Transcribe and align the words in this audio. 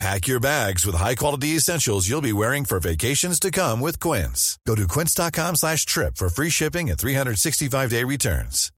Pack 0.00 0.26
your 0.26 0.40
bags 0.40 0.84
with 0.84 0.96
high-quality 0.96 1.56
essentials 1.56 2.08
you'll 2.08 2.20
be 2.20 2.32
wearing 2.32 2.64
for 2.64 2.80
vacations 2.80 3.38
to 3.40 3.50
come 3.50 3.80
with 3.80 4.00
Quince. 4.00 4.58
Go 4.66 4.74
to 4.74 4.86
quince.com 4.88 5.56
slash 5.56 5.86
trip 5.86 6.16
for 6.16 6.28
free 6.28 6.50
shipping 6.50 6.90
and 6.90 6.98
365-day 6.98 8.04
returns. 8.04 8.70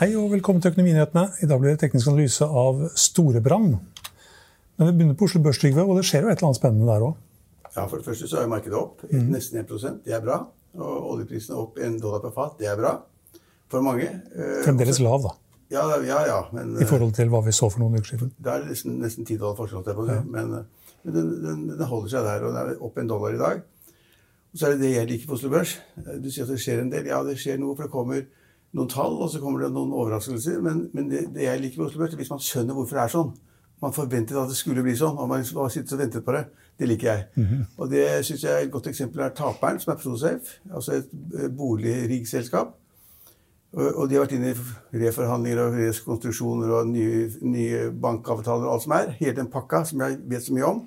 Hei 0.00 0.14
og 0.16 0.30
velkommen 0.32 0.62
til 0.62 0.70
Økonominyhetene. 0.70 1.26
I 1.42 1.46
dag 1.46 1.58
blir 1.60 1.74
det 1.74 1.80
teknisk 1.82 2.08
analyse 2.08 2.46
av 2.46 2.86
Storebrand. 2.96 3.74
Men 4.78 4.88
vi 4.88 4.94
begynner 4.94 5.18
på 5.18 5.26
Oslo 5.26 5.42
Børs, 5.44 5.60
og 5.60 5.98
det 5.98 6.06
skjer 6.08 6.24
jo 6.24 6.30
et 6.30 6.38
eller 6.38 6.48
annet 6.48 6.56
spennende 6.56 6.88
der 6.88 7.04
òg. 7.04 7.18
Ja, 7.74 7.84
For 7.84 7.98
det 7.98 8.06
første 8.06 8.28
så 8.30 8.40
er 8.40 8.48
markedet 8.48 8.78
opp 8.78 9.04
nesten 9.12 9.60
1 9.60 10.00
Det 10.06 10.14
er 10.16 10.24
bra. 10.24 10.38
Og 10.78 11.10
oljeprisen 11.14 11.54
er 11.56 11.60
opp 11.64 11.78
en 11.82 11.96
dollar 12.00 12.20
per 12.22 12.34
fat. 12.36 12.58
Det 12.60 12.68
er 12.70 12.76
bra 12.78 12.92
for 13.70 13.82
mange. 13.82 14.06
Eh, 14.34 14.60
Fremdeles 14.64 15.00
lav, 15.02 15.22
da. 15.24 15.32
Ja, 15.70 15.84
ja, 16.02 16.20
ja. 16.26 16.38
Men 16.52 16.72
I 16.82 16.86
forhold 16.86 17.12
til 17.14 17.28
hva 17.30 17.40
vi 17.46 17.52
så 17.54 17.68
for 17.70 17.78
noen 17.82 17.98
uker 18.00 18.16
siden. 18.16 18.32
det 18.38 18.52
er 18.52 18.64
nesten, 18.66 18.96
nesten 19.02 19.24
10 19.26 19.36
dollar 19.38 19.56
forskjell. 19.58 19.84
på 19.84 20.06
si. 20.08 20.16
Men, 20.30 20.54
eh, 20.54 20.88
men 21.04 21.14
den, 21.14 21.28
den, 21.44 21.60
den 21.78 21.86
holder 21.86 22.08
seg 22.10 22.24
der, 22.26 22.42
og 22.46 22.54
den 22.54 22.72
er 22.74 22.82
opp 22.82 22.98
en 22.98 23.08
dollar 23.08 23.34
i 23.34 23.38
dag. 23.38 23.62
Og 24.52 24.58
så 24.58 24.66
er 24.66 24.70
det 24.74 24.80
det 24.82 24.94
jeg 24.96 25.08
liker 25.08 25.28
på 25.30 25.36
Oslo 25.38 25.50
Børs. 25.52 25.76
Eh, 26.02 26.18
Du 26.22 26.30
sier 26.30 26.44
at 26.44 26.50
det 26.50 26.58
skjer 26.62 26.80
en 26.82 26.90
del. 26.90 27.06
Ja, 27.06 27.22
det 27.22 27.36
skjer 27.38 27.58
noe, 27.62 27.76
for 27.76 27.86
det 27.86 27.92
kommer 27.94 28.24
noen 28.74 28.88
tall, 28.90 29.14
og 29.22 29.30
så 29.30 29.38
kommer 29.42 29.62
det 29.62 29.70
noen 29.74 29.92
overraskelser. 29.94 30.58
Men, 30.62 30.88
men 30.92 31.08
det, 31.10 31.28
det 31.34 31.46
jeg 31.46 31.60
liker 31.62 31.82
på 31.82 31.86
Oslo 31.86 32.02
Børs, 32.02 32.12
er 32.14 32.22
hvis 32.22 32.30
man 32.34 32.42
skjønner 32.42 32.74
hvorfor 32.74 32.98
det 32.98 33.04
er 33.06 33.14
sånn. 33.14 33.32
Man 33.80 33.94
forventet 33.96 34.36
at 34.36 34.50
det 34.50 34.58
skulle 34.58 34.82
bli 34.84 34.92
sånn, 34.96 35.16
og 35.16 35.28
man 35.28 35.40
liksom 35.40 35.62
har 35.62 35.70
sittet 35.72 35.94
og 35.96 36.02
ventet 36.02 36.24
på 36.24 36.34
det. 36.36 36.44
Det 36.80 36.88
liker 36.88 37.08
jeg. 37.08 37.24
Og 37.78 37.90
det 37.92 38.04
syns 38.24 38.44
jeg 38.44 38.52
er 38.52 38.66
et 38.66 38.72
godt 38.72 38.90
eksempel 38.90 39.24
er 39.24 39.32
Taperen, 39.36 39.80
som 39.80 39.94
er 39.94 39.98
Prosafe. 40.00 40.60
Altså 40.72 40.98
et 40.98 41.10
eh, 41.36 41.48
boligriggselskap. 41.48 42.76
Og 43.70 44.08
de 44.10 44.16
har 44.16 44.24
vært 44.24 44.32
inne 44.34 44.50
i 44.50 45.00
reforhandlinger 45.04 45.60
og 45.62 45.76
rekonstruksjoner 45.78 46.72
og 46.74 46.88
nye, 46.90 47.28
nye 47.46 47.82
bankavtaler 48.02 48.66
og 48.66 48.72
alt 48.74 48.82
som 48.82 48.94
er. 48.96 49.12
Hele 49.20 49.36
den 49.36 49.50
pakka 49.52 49.84
som 49.86 50.02
jeg 50.02 50.18
vet 50.32 50.42
så 50.42 50.56
mye 50.56 50.66
om. 50.66 50.80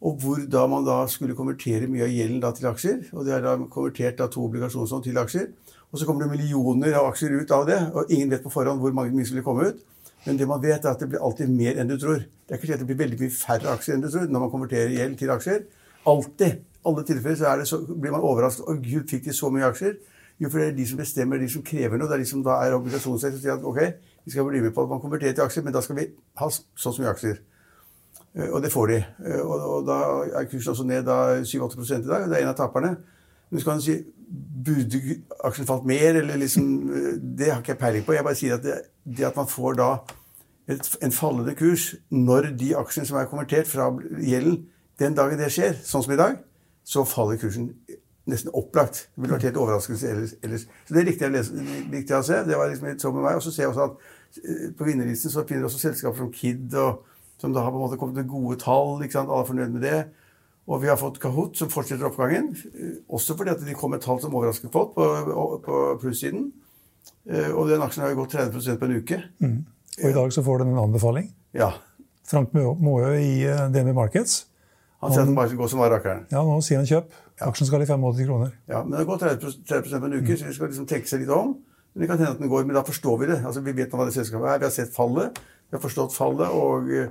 Og 0.00 0.16
hvor 0.18 0.40
da 0.50 0.64
man 0.66 0.86
da 0.88 1.04
skulle 1.12 1.36
konvertere 1.38 1.86
mye 1.86 2.08
av 2.08 2.10
gjelden 2.10 2.56
til 2.56 2.70
aksjer. 2.72 2.98
Og 3.12 3.28
det 3.28 3.36
er 3.36 3.44
da 3.44 3.54
konvertert 3.70 4.18
da 4.18 4.26
to 4.32 4.42
obligasjonslån 4.48 5.04
til 5.06 5.20
aksjer. 5.22 5.52
Og 5.92 6.00
så 6.00 6.08
kommer 6.08 6.24
det 6.24 6.32
millioner 6.32 6.96
av 6.98 7.12
aksjer 7.12 7.36
ut 7.42 7.54
av 7.54 7.66
det, 7.68 7.78
og 7.94 8.10
ingen 8.10 8.30
vet 8.30 8.42
på 8.42 8.52
forhånd 8.52 8.82
hvor 8.82 8.94
mange 8.94 9.14
mye 9.14 9.26
skulle 9.26 9.46
komme 9.46 9.70
ut. 9.70 9.80
Men 10.26 10.36
det 10.36 10.48
man 10.48 10.60
vet 10.62 10.84
er 10.84 10.90
at 10.92 11.00
det 11.00 11.08
blir 11.08 11.22
alltid 11.24 11.48
mer 11.48 11.78
enn 11.80 11.88
du 11.88 11.96
tror. 11.98 12.20
Det 12.46 12.54
er 12.54 12.60
ikke 12.60 12.74
at 12.74 12.82
det 12.82 12.88
blir 12.90 12.98
veldig 13.00 13.18
mye 13.20 13.32
færre 13.32 13.72
aksjer 13.72 13.94
enn 13.96 14.02
du 14.04 14.10
tror 14.12 14.26
når 14.28 14.42
man 14.44 14.50
konverterer 14.52 14.92
gjeld 14.92 15.16
til 15.18 15.30
aksjer. 15.32 15.62
Alltid. 16.10 16.60
alle 16.84 17.04
tilfeller 17.04 17.64
så, 17.64 17.78
så 17.86 17.94
blir 17.94 18.12
man 18.12 18.24
overrasket. 18.24 18.64
Å 18.68 18.74
gud, 18.80 19.06
fikk 19.08 19.24
de 19.28 19.32
så 19.36 19.50
mye 19.52 19.68
aksjer? 19.68 19.96
Jo, 20.40 20.48
for 20.48 20.60
det 20.62 20.70
er 20.70 20.76
de 20.78 20.86
som 20.88 20.96
bestemmer, 21.00 21.40
de 21.40 21.48
som 21.52 21.62
krever 21.64 22.00
noe. 22.00 22.08
Det 22.08 22.16
er 22.16 22.22
de 22.24 22.28
som 22.30 22.42
da 22.44 22.54
er 22.64 22.72
obligasjonsrett 22.76 23.34
som 23.36 23.42
sier 23.42 23.56
at 23.58 23.64
ok, 23.68 23.80
vi 24.24 24.32
skal 24.32 24.46
bli 24.48 24.62
med 24.64 24.72
på 24.76 24.84
at 24.86 24.92
man 24.92 25.00
konverterer 25.02 25.36
til 25.36 25.44
aksjer, 25.44 25.64
men 25.66 25.74
da 25.76 25.82
skal 25.84 25.98
vi 25.98 26.06
ha 26.40 26.48
så 26.52 26.92
mye 26.96 27.10
aksjer. 27.12 27.40
Eh, 28.36 28.48
Og 28.48 28.62
det 28.64 28.72
får 28.72 28.86
de. 28.92 29.00
Eh, 29.26 29.40
Og, 29.40 29.66
og 29.74 29.84
da 29.88 29.98
er 30.40 30.48
kursen 30.48 30.72
også 30.72 30.86
ned 30.88 31.10
7-8 31.44 31.84
i 31.98 32.08
dag. 32.08 32.22
og 32.22 32.30
Det 32.32 32.38
er 32.38 32.42
en 32.46 32.52
av 32.54 32.56
taperne. 32.56 32.94
Men 33.50 33.60
så 33.60 33.66
kan 33.68 33.80
du 33.80 33.84
si 33.84 33.98
burde 34.64 35.00
aksjen 35.44 35.66
falt 35.66 35.84
mer, 35.88 36.14
eller 36.22 36.38
liksom 36.38 36.66
eh, 36.94 37.12
Det 37.20 37.50
har 37.52 37.60
ikke 37.60 37.74
jeg 37.74 37.82
peiling 37.84 38.04
på. 38.06 38.14
Jeg 38.16 38.24
bare 38.24 38.38
sier 38.40 38.56
at 38.56 38.64
det, 38.64 38.78
det 39.04 39.26
at 39.28 39.36
man 39.36 39.48
får 39.50 39.76
da 39.80 39.90
en 41.02 41.12
fallende 41.14 41.54
kurs 41.58 41.94
når 42.10 42.50
de 42.60 42.74
aksjene 42.78 43.06
som 43.08 43.18
er 43.20 43.28
konvertert 43.30 43.66
fra 43.70 43.88
gjelden, 44.22 44.60
den 45.00 45.14
dagen 45.16 45.38
det 45.40 45.48
skjer, 45.54 45.74
sånn 45.86 46.04
som 46.04 46.12
i 46.14 46.18
dag, 46.20 46.38
så 46.84 47.04
faller 47.08 47.38
kursen 47.40 47.70
nesten 48.30 48.52
opplagt. 48.54 49.06
Det 49.16 49.22
ville 49.24 49.34
vært 49.34 49.46
helt 49.48 49.58
overraskelse 49.62 50.10
ellers. 50.44 50.66
Så 50.86 50.94
det 50.94 51.06
likte 51.08 51.24
jeg, 51.26 51.32
lese, 51.34 51.62
jeg 51.90 52.18
å 52.18 52.22
se. 52.26 52.42
Det 52.46 52.58
var 52.58 52.68
liksom 52.70 52.98
sånn 53.00 53.14
med 53.16 53.24
meg. 53.24 53.38
Og 53.40 53.42
så 53.42 53.50
ser 53.54 53.64
jeg 53.64 53.72
også 53.72 53.86
at 53.88 54.40
eh, 54.44 54.66
på 54.76 54.86
vinnerlisten 54.86 55.32
så 55.32 55.42
finner 55.48 55.64
du 55.64 55.70
også 55.70 55.80
selskaper 55.82 56.20
som 56.20 56.30
Kid, 56.34 56.74
og, 56.78 57.00
som 57.40 57.54
da 57.56 57.64
har 57.64 57.72
på 57.72 57.80
en 57.80 57.84
måte 57.88 57.98
kommet 57.98 58.20
med 58.20 58.28
gode 58.30 58.58
tall. 58.62 59.00
ikke 59.02 59.16
sant? 59.16 59.32
Alle 59.32 59.42
er 59.46 59.50
fornøyd 59.50 59.74
med 59.74 59.82
det. 59.88 59.96
Og 60.70 60.82
vi 60.84 60.90
har 60.92 61.00
fått 61.00 61.18
Kahoot, 61.22 61.56
som 61.58 61.72
fortsetter 61.72 62.06
oppgangen. 62.10 62.52
eh, 62.74 63.00
Også 63.08 63.34
fordi 63.40 63.50
at 63.56 63.64
de 63.66 63.74
kom 63.74 63.90
med 63.96 64.04
tall 64.04 64.20
som 64.22 64.34
overrasket 64.36 64.70
folk 64.70 64.92
på, 64.94 65.08
på 65.64 65.80
plussiden. 66.04 66.50
Eh, 67.26 67.50
Og 67.56 67.66
den 67.72 67.82
aksjen 67.82 68.04
har 68.04 68.12
jo 68.12 68.20
gått 68.20 68.36
30% 68.36 68.78
på 68.78 68.86
en 68.90 68.98
uke. 69.00 69.22
Og 69.98 70.10
i 70.10 70.14
dag 70.16 70.32
så 70.32 70.44
får 70.46 70.60
du 70.60 70.68
en 70.68 70.82
anbefaling. 70.84 71.32
Ja. 71.56 71.72
Frank 72.30 72.54
Maaø 72.54 73.16
i 73.18 73.42
eh, 73.48 73.66
DNB 73.74 73.94
Markets. 73.96 74.44
Han 75.00 75.14
sier 75.14 75.24
at 75.24 75.30
den 75.30 75.36
bare 75.38 75.48
skal 75.48 75.62
gå 75.62 75.68
som 75.72 75.80
var 75.80 75.90
rakkeren. 75.94 76.26
Ja, 76.30 76.42
nå 76.44 76.58
sier 76.64 76.78
han 76.78 76.88
kjøp. 76.88 77.14
Aksjen 77.40 77.68
skal 77.70 77.82
i 77.82 77.88
85 77.88 78.26
kroner. 78.28 78.52
Ja, 78.68 78.82
men 78.84 78.92
det 78.92 79.00
har 79.00 79.08
gått 79.08 79.24
30, 79.24 79.62
30 79.68 80.02
på 80.02 80.10
en 80.10 80.16
uke, 80.18 80.36
så 80.36 80.48
vi 80.50 80.56
skal 80.56 80.68
liksom 80.68 80.88
tenke 80.90 81.08
seg 81.08 81.24
litt 81.24 81.32
om. 81.32 81.54
Men 81.94 82.04
det 82.04 82.08
kan 82.10 82.20
hende 82.20 82.34
at 82.36 82.42
den 82.42 82.50
går, 82.52 82.66
men 82.68 82.76
da 82.76 82.84
forstår 82.86 83.16
vi 83.22 83.30
det. 83.32 83.38
Altså, 83.40 83.62
Vi 83.64 83.74
vet 83.78 83.94
hva 83.96 84.06
det 84.06 84.14
selskapet 84.14 84.50
er. 84.52 84.60
Vi 84.60 84.68
har 84.68 84.74
sett 84.74 84.92
fallet. 84.94 85.40
Vi 85.70 85.76
har 85.78 85.82
forstått 85.82 86.14
fallet, 86.14 86.52
og, 86.52 86.90
eh, 86.92 87.08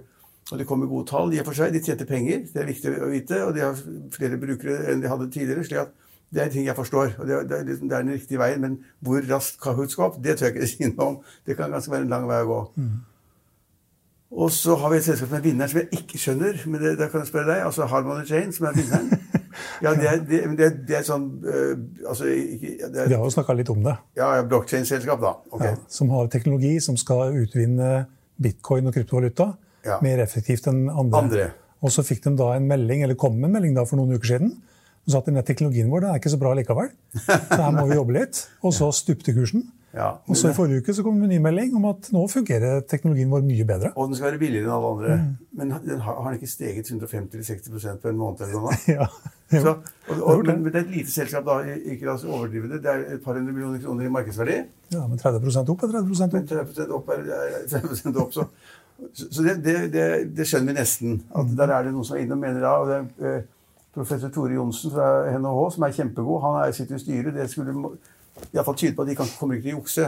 og 0.51 0.61
det 0.61 0.67
kommer 0.69 0.91
gode 0.91 1.09
tall. 1.09 1.33
I 1.33 1.41
og 1.41 1.49
for 1.49 1.57
seg, 1.57 1.73
De 1.73 1.81
tjente 1.83 2.05
penger, 2.07 2.45
det 2.53 2.61
er 2.61 2.69
viktig 2.69 2.93
å 2.93 3.09
vite. 3.09 3.41
Og 3.47 3.55
de 3.57 3.65
har 3.65 3.81
flere 4.13 4.37
brukere 4.39 4.93
enn 4.93 5.01
de 5.01 5.09
hadde 5.09 5.31
tidligere. 5.33 5.65
slik 5.65 5.81
at 5.81 5.91
det 6.33 6.41
er 6.43 6.49
ting 6.53 6.65
jeg 6.67 6.75
forstår. 6.77 7.15
og 7.19 7.27
Det 7.27 7.37
det 7.49 7.59
liksom, 7.67 7.89
det 7.89 7.97
er 7.97 8.03
den 8.05 8.13
riktige 8.13 8.39
veien. 8.39 8.61
Men 8.61 8.79
hvor 9.01 9.21
raskt 9.31 9.59
Kahoot 9.63 9.91
skal 9.91 10.03
opp, 10.11 10.19
det 10.23 10.37
tør 10.37 10.45
jeg 10.51 10.55
ikke 10.55 10.67
si 10.73 10.89
noe 10.91 11.05
om. 11.07 11.15
Det 11.47 11.57
kan 11.57 11.71
ganske 11.73 11.91
være 11.91 12.05
en 12.05 12.11
lang 12.13 12.27
vei 12.29 12.41
å 12.43 12.49
gå. 12.51 12.59
Og 14.29 14.51
så 14.53 14.75
har 14.77 14.91
vi 14.93 14.97
et 14.99 15.05
selskap 15.07 15.31
er 15.33 15.41
vinneren, 15.41 15.69
som 15.71 15.79
jeg 15.81 15.89
ikke 16.03 16.19
skjønner. 16.21 16.59
Men 16.69 16.83
det, 16.83 17.07
kan 17.09 17.23
jeg 17.23 17.29
spørre 17.31 17.49
deg. 17.49 17.63
Altså 17.65 17.87
Harmony 17.89 18.27
Chain, 18.29 18.51
som 18.53 18.69
er 18.69 18.77
vinneren. 18.77 19.09
Ja, 19.83 19.91
det 19.95 20.05
er, 20.07 20.19
det, 20.23 20.37
det, 20.59 20.67
det 20.87 20.95
er 20.99 21.03
sånn 21.03 21.23
øh, 21.43 21.71
altså, 22.07 22.27
ikke, 22.29 22.69
det 22.93 23.05
Vi 23.09 23.13
er, 23.15 23.17
har 23.17 23.25
jo 23.25 23.31
snakka 23.33 23.55
litt 23.57 23.69
om 23.73 23.81
det. 23.83 23.95
ja, 24.15 24.27
blockchain-selskap, 24.47 25.19
da. 25.23 25.31
Okay. 25.55 25.71
Ja, 25.73 25.79
som 25.91 26.11
har 26.13 26.29
teknologi 26.31 26.71
som 26.83 26.95
skal 26.99 27.33
utvinne 27.41 27.89
bitcoin 28.39 28.87
og 28.87 28.95
kryptovaluta 28.95 29.49
Ja. 29.87 29.97
mer 30.05 30.21
effektivt 30.23 30.67
enn 30.69 30.85
andre. 30.91 31.19
Andre. 31.23 31.47
Og 31.83 31.91
så 31.95 32.03
fikk 32.07 32.21
de 32.27 32.35
da 32.39 32.53
en 32.55 32.67
melding, 32.69 33.03
eller 33.03 33.17
kom 33.19 33.35
med 33.39 33.49
en 33.49 33.55
melding 33.57 33.75
da 33.79 33.83
for 33.89 33.99
noen 33.99 34.15
uker 34.15 34.33
siden 34.35 34.53
som 35.09 35.15
sa 35.17 35.23
at 35.23 35.27
denne 35.31 35.43
teknologien 35.45 35.89
vår 35.89 36.05
den 36.05 36.13
er 36.13 36.21
ikke 36.21 36.31
så 36.35 36.39
bra 36.41 36.53
likevel. 36.57 36.93
Så 37.17 37.57
her 37.57 37.73
må 37.73 37.89
vi 37.89 37.97
jobbe 37.97 38.15
litt. 38.19 38.45
Og 38.61 38.75
så 38.77 38.91
stupte 38.93 39.33
kursen. 39.33 39.65
Ja, 39.89 40.11
Og 40.29 40.37
så 40.37 40.51
i 40.51 40.53
forrige 40.53 40.83
uke 40.83 40.93
så 40.93 41.01
kom 41.01 41.15
det 41.17 41.25
en 41.25 41.31
ny 41.33 41.37
melding 41.41 41.71
om 41.79 41.87
at 41.89 42.11
nå 42.13 42.21
fungerer 42.29 42.83
teknologien 42.85 43.31
vår 43.31 43.41
mye 43.41 43.65
bedre. 43.65 43.89
Og 43.97 44.11
den 44.11 44.19
skal 44.19 44.27
være 44.27 44.41
billigere 44.43 44.67
enn 44.67 44.73
alle 44.75 44.91
andre. 44.93 45.15
Mm. 45.17 45.31
Men 45.57 45.71
den 45.87 46.03
har, 46.05 46.19
har 46.21 46.29
den 46.29 46.37
ikke 46.37 46.51
steget 46.51 46.91
150-60% 46.93 48.03
på 48.03 48.11
en 48.11 48.19
måned 48.19 48.43
eller 48.45 48.67
noe? 48.67 48.77
Ja. 48.99 49.07
Så, 49.49 49.71
og, 50.13 50.19
og, 50.21 50.43
men, 50.45 50.59
men 50.61 50.69
det 50.69 50.77
er 50.77 50.83
et 50.83 50.91
lite 50.93 51.09
selskap, 51.09 51.41
da. 51.47 51.55
Ikke 51.89 52.05
la 52.05 52.13
oss 52.13 52.25
overdrive 52.27 52.69
det. 52.69 52.83
Det 52.83 52.91
er 52.91 53.05
et 53.15 53.23
par 53.23 53.33
hundre 53.33 53.49
millioner 53.49 53.81
kroner 53.81 54.05
i 54.05 54.11
markedsverdi. 54.13 54.57
ja, 54.93 55.07
men 55.09 55.17
30 55.17 55.39
opp 55.73 55.87
er 55.87 55.95
30 55.95 56.21
opp. 56.27 56.35
Men 56.35 56.45
30 56.51 56.93
opp 56.99 57.09
er 57.15 57.23
er 57.33 57.63
30 57.71 58.19
opp, 58.21 58.35
så, 58.35 58.45
så 59.17 59.47
det, 59.47 59.55
det, 59.65 59.75
det, 59.95 60.05
det 60.37 60.45
skjønner 60.45 60.69
vi 60.69 60.77
nesten. 60.77 61.17
At 61.33 61.49
der 61.57 61.73
er 61.73 61.87
det 61.87 61.95
noen 61.95 62.05
som 62.05 62.19
er 62.19 62.27
inne 62.27 62.37
og 62.37 62.43
mener 62.43 62.61
da. 62.61 62.75
og 62.77 62.93
det 62.93 62.99
eh, 63.25 63.41
Professor 63.99 64.31
Tore 64.31 64.55
Johnsen 64.55 64.93
fra 64.95 65.07
NHH, 65.35 65.63
som 65.75 65.85
er 65.85 65.95
kjempegod, 65.97 66.41
han 66.45 66.59
er, 66.63 66.75
sitter 66.75 66.95
i 66.95 67.03
styret. 67.03 67.33
Det 67.35 67.49
skulle 67.51 67.75
iallfall 68.53 68.77
tyde 68.79 68.95
på 68.95 69.03
at 69.03 69.11
de 69.11 69.17
kan, 69.19 69.31
kommer 69.39 69.57
ikke 69.57 69.67
til 69.67 69.75
å 69.75 69.81
jukse. 69.81 70.05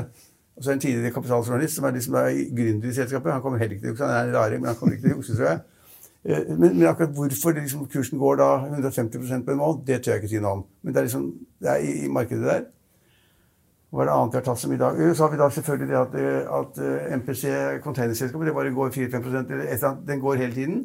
Og 0.56 0.64
så 0.64 0.72
er 0.72 0.78
en 0.78 0.84
tidligere 0.84 1.14
kapitaljournalist 1.16 1.78
som 1.80 1.88
er, 1.88 1.96
liksom, 1.98 2.16
er 2.22 2.40
gründer 2.56 2.92
i 2.92 2.96
selskapet. 2.96 3.34
Han 3.34 3.44
kommer 3.44 3.60
heller 3.62 3.76
ikke 3.76 3.86
til 3.86 3.92
å 3.92 3.96
jukse. 3.96 4.08
Han 4.08 4.16
er 4.18 4.30
en 4.30 4.36
raring, 4.38 4.64
men 4.64 4.72
han 4.72 4.80
kommer 4.80 4.96
ikke 4.96 5.08
til 5.08 5.16
å 5.16 5.20
jukse, 5.20 5.36
tror 5.38 5.50
jeg. 5.50 5.62
Eh, 6.24 6.44
Men, 6.54 6.78
men 6.78 6.88
akkurat 6.88 7.16
hvorfor 7.18 7.56
liksom, 7.58 7.88
kursen 7.92 8.20
går 8.22 8.40
da 8.44 8.50
150 8.70 9.46
på 9.48 9.52
en 9.52 9.58
måned, 9.64 9.84
det 9.88 10.04
tør 10.04 10.16
jeg 10.16 10.24
ikke 10.24 10.34
si 10.36 10.44
noe 10.44 10.60
om. 10.60 10.64
Men 10.84 10.94
det 10.94 11.02
er 11.02 11.08
liksom, 11.10 11.28
det 11.64 11.72
er 11.74 11.88
i, 11.88 11.96
i 12.06 12.12
markedet 12.20 12.46
der. 12.48 12.66
Hva 13.92 14.04
er 14.04 14.08
det 14.08 14.14
annet 14.16 14.32
vi 14.34 14.38
har 14.40 14.44
tatt 14.46 14.60
som 14.62 14.72
i 14.72 14.78
dag? 14.80 15.00
Så 15.16 15.24
har 15.26 15.32
vi 15.34 15.38
da 15.42 15.50
selvfølgelig 15.52 15.88
det 15.90 15.98
at, 16.00 16.14
eh, 16.16 16.60
at 16.60 16.78
eh, 16.80 17.16
MPC, 17.18 17.42
containerselskapet, 17.84 18.48
det 18.48 18.54
bare 18.56 18.72
går 18.72 18.90
4-5 18.96 19.26
eller 19.28 19.40
et 19.42 19.52
eller 19.52 19.88
annet. 19.90 20.06
Den 20.08 20.20
går 20.24 20.36
hele 20.40 20.54
tiden. 20.54 20.78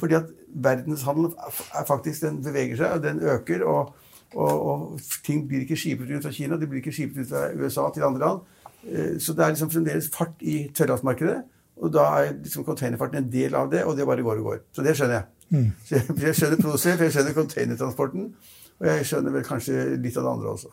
Fordi 0.00 0.14
at 0.14 0.30
verdenshandelen 0.54 1.32
er 1.74 1.84
faktisk, 1.86 2.22
den 2.24 2.38
beveger 2.42 2.76
seg, 2.80 2.94
og 2.96 3.02
den 3.02 3.20
øker. 3.20 3.64
Og, 3.68 3.94
og, 4.34 4.66
og 4.66 5.00
ting 5.26 5.44
blir 5.48 5.60
ikke 5.66 5.76
skipet 5.76 6.08
ut 6.16 6.22
fra 6.24 6.32
Kina, 6.32 6.56
de 6.56 6.66
blir 6.66 6.80
ikke 6.80 6.92
skipet 6.96 7.20
ut 7.26 7.28
fra 7.34 7.44
USA 7.60 7.90
til 7.94 8.02
andre 8.08 8.20
land. 8.24 8.40
Eh, 8.88 9.18
Så 9.20 9.32
det 9.36 9.44
er 9.44 9.52
liksom 9.52 9.70
fremdeles 9.70 10.08
fart 10.16 10.40
i 10.40 10.70
tørrlastmarkedet. 10.74 11.42
Og 11.84 11.92
da 11.92 12.08
er 12.22 12.32
liksom 12.40 12.64
containerfarten 12.64 13.18
en 13.20 13.30
del 13.32 13.54
av 13.54 13.68
det, 13.70 13.84
og 13.84 13.96
det 13.98 14.06
bare 14.06 14.22
går 14.22 14.40
og 14.40 14.44
går. 14.48 14.58
Så 14.72 14.82
det 14.82 14.96
skjønner 14.96 15.20
jeg. 15.20 15.24
Så 15.86 15.94
jeg, 16.00 16.04
jeg 16.22 16.34
skjønner 16.40 16.62
Prosef, 16.64 17.00
jeg 17.00 17.12
skjønner 17.12 17.34
containertransporten, 17.36 18.28
og 18.80 18.86
jeg 18.88 19.04
skjønner 19.06 19.30
vel 19.36 19.44
kanskje 19.44 19.82
litt 20.00 20.16
av 20.16 20.24
det 20.24 20.30
andre 20.32 20.48
også. 20.56 20.68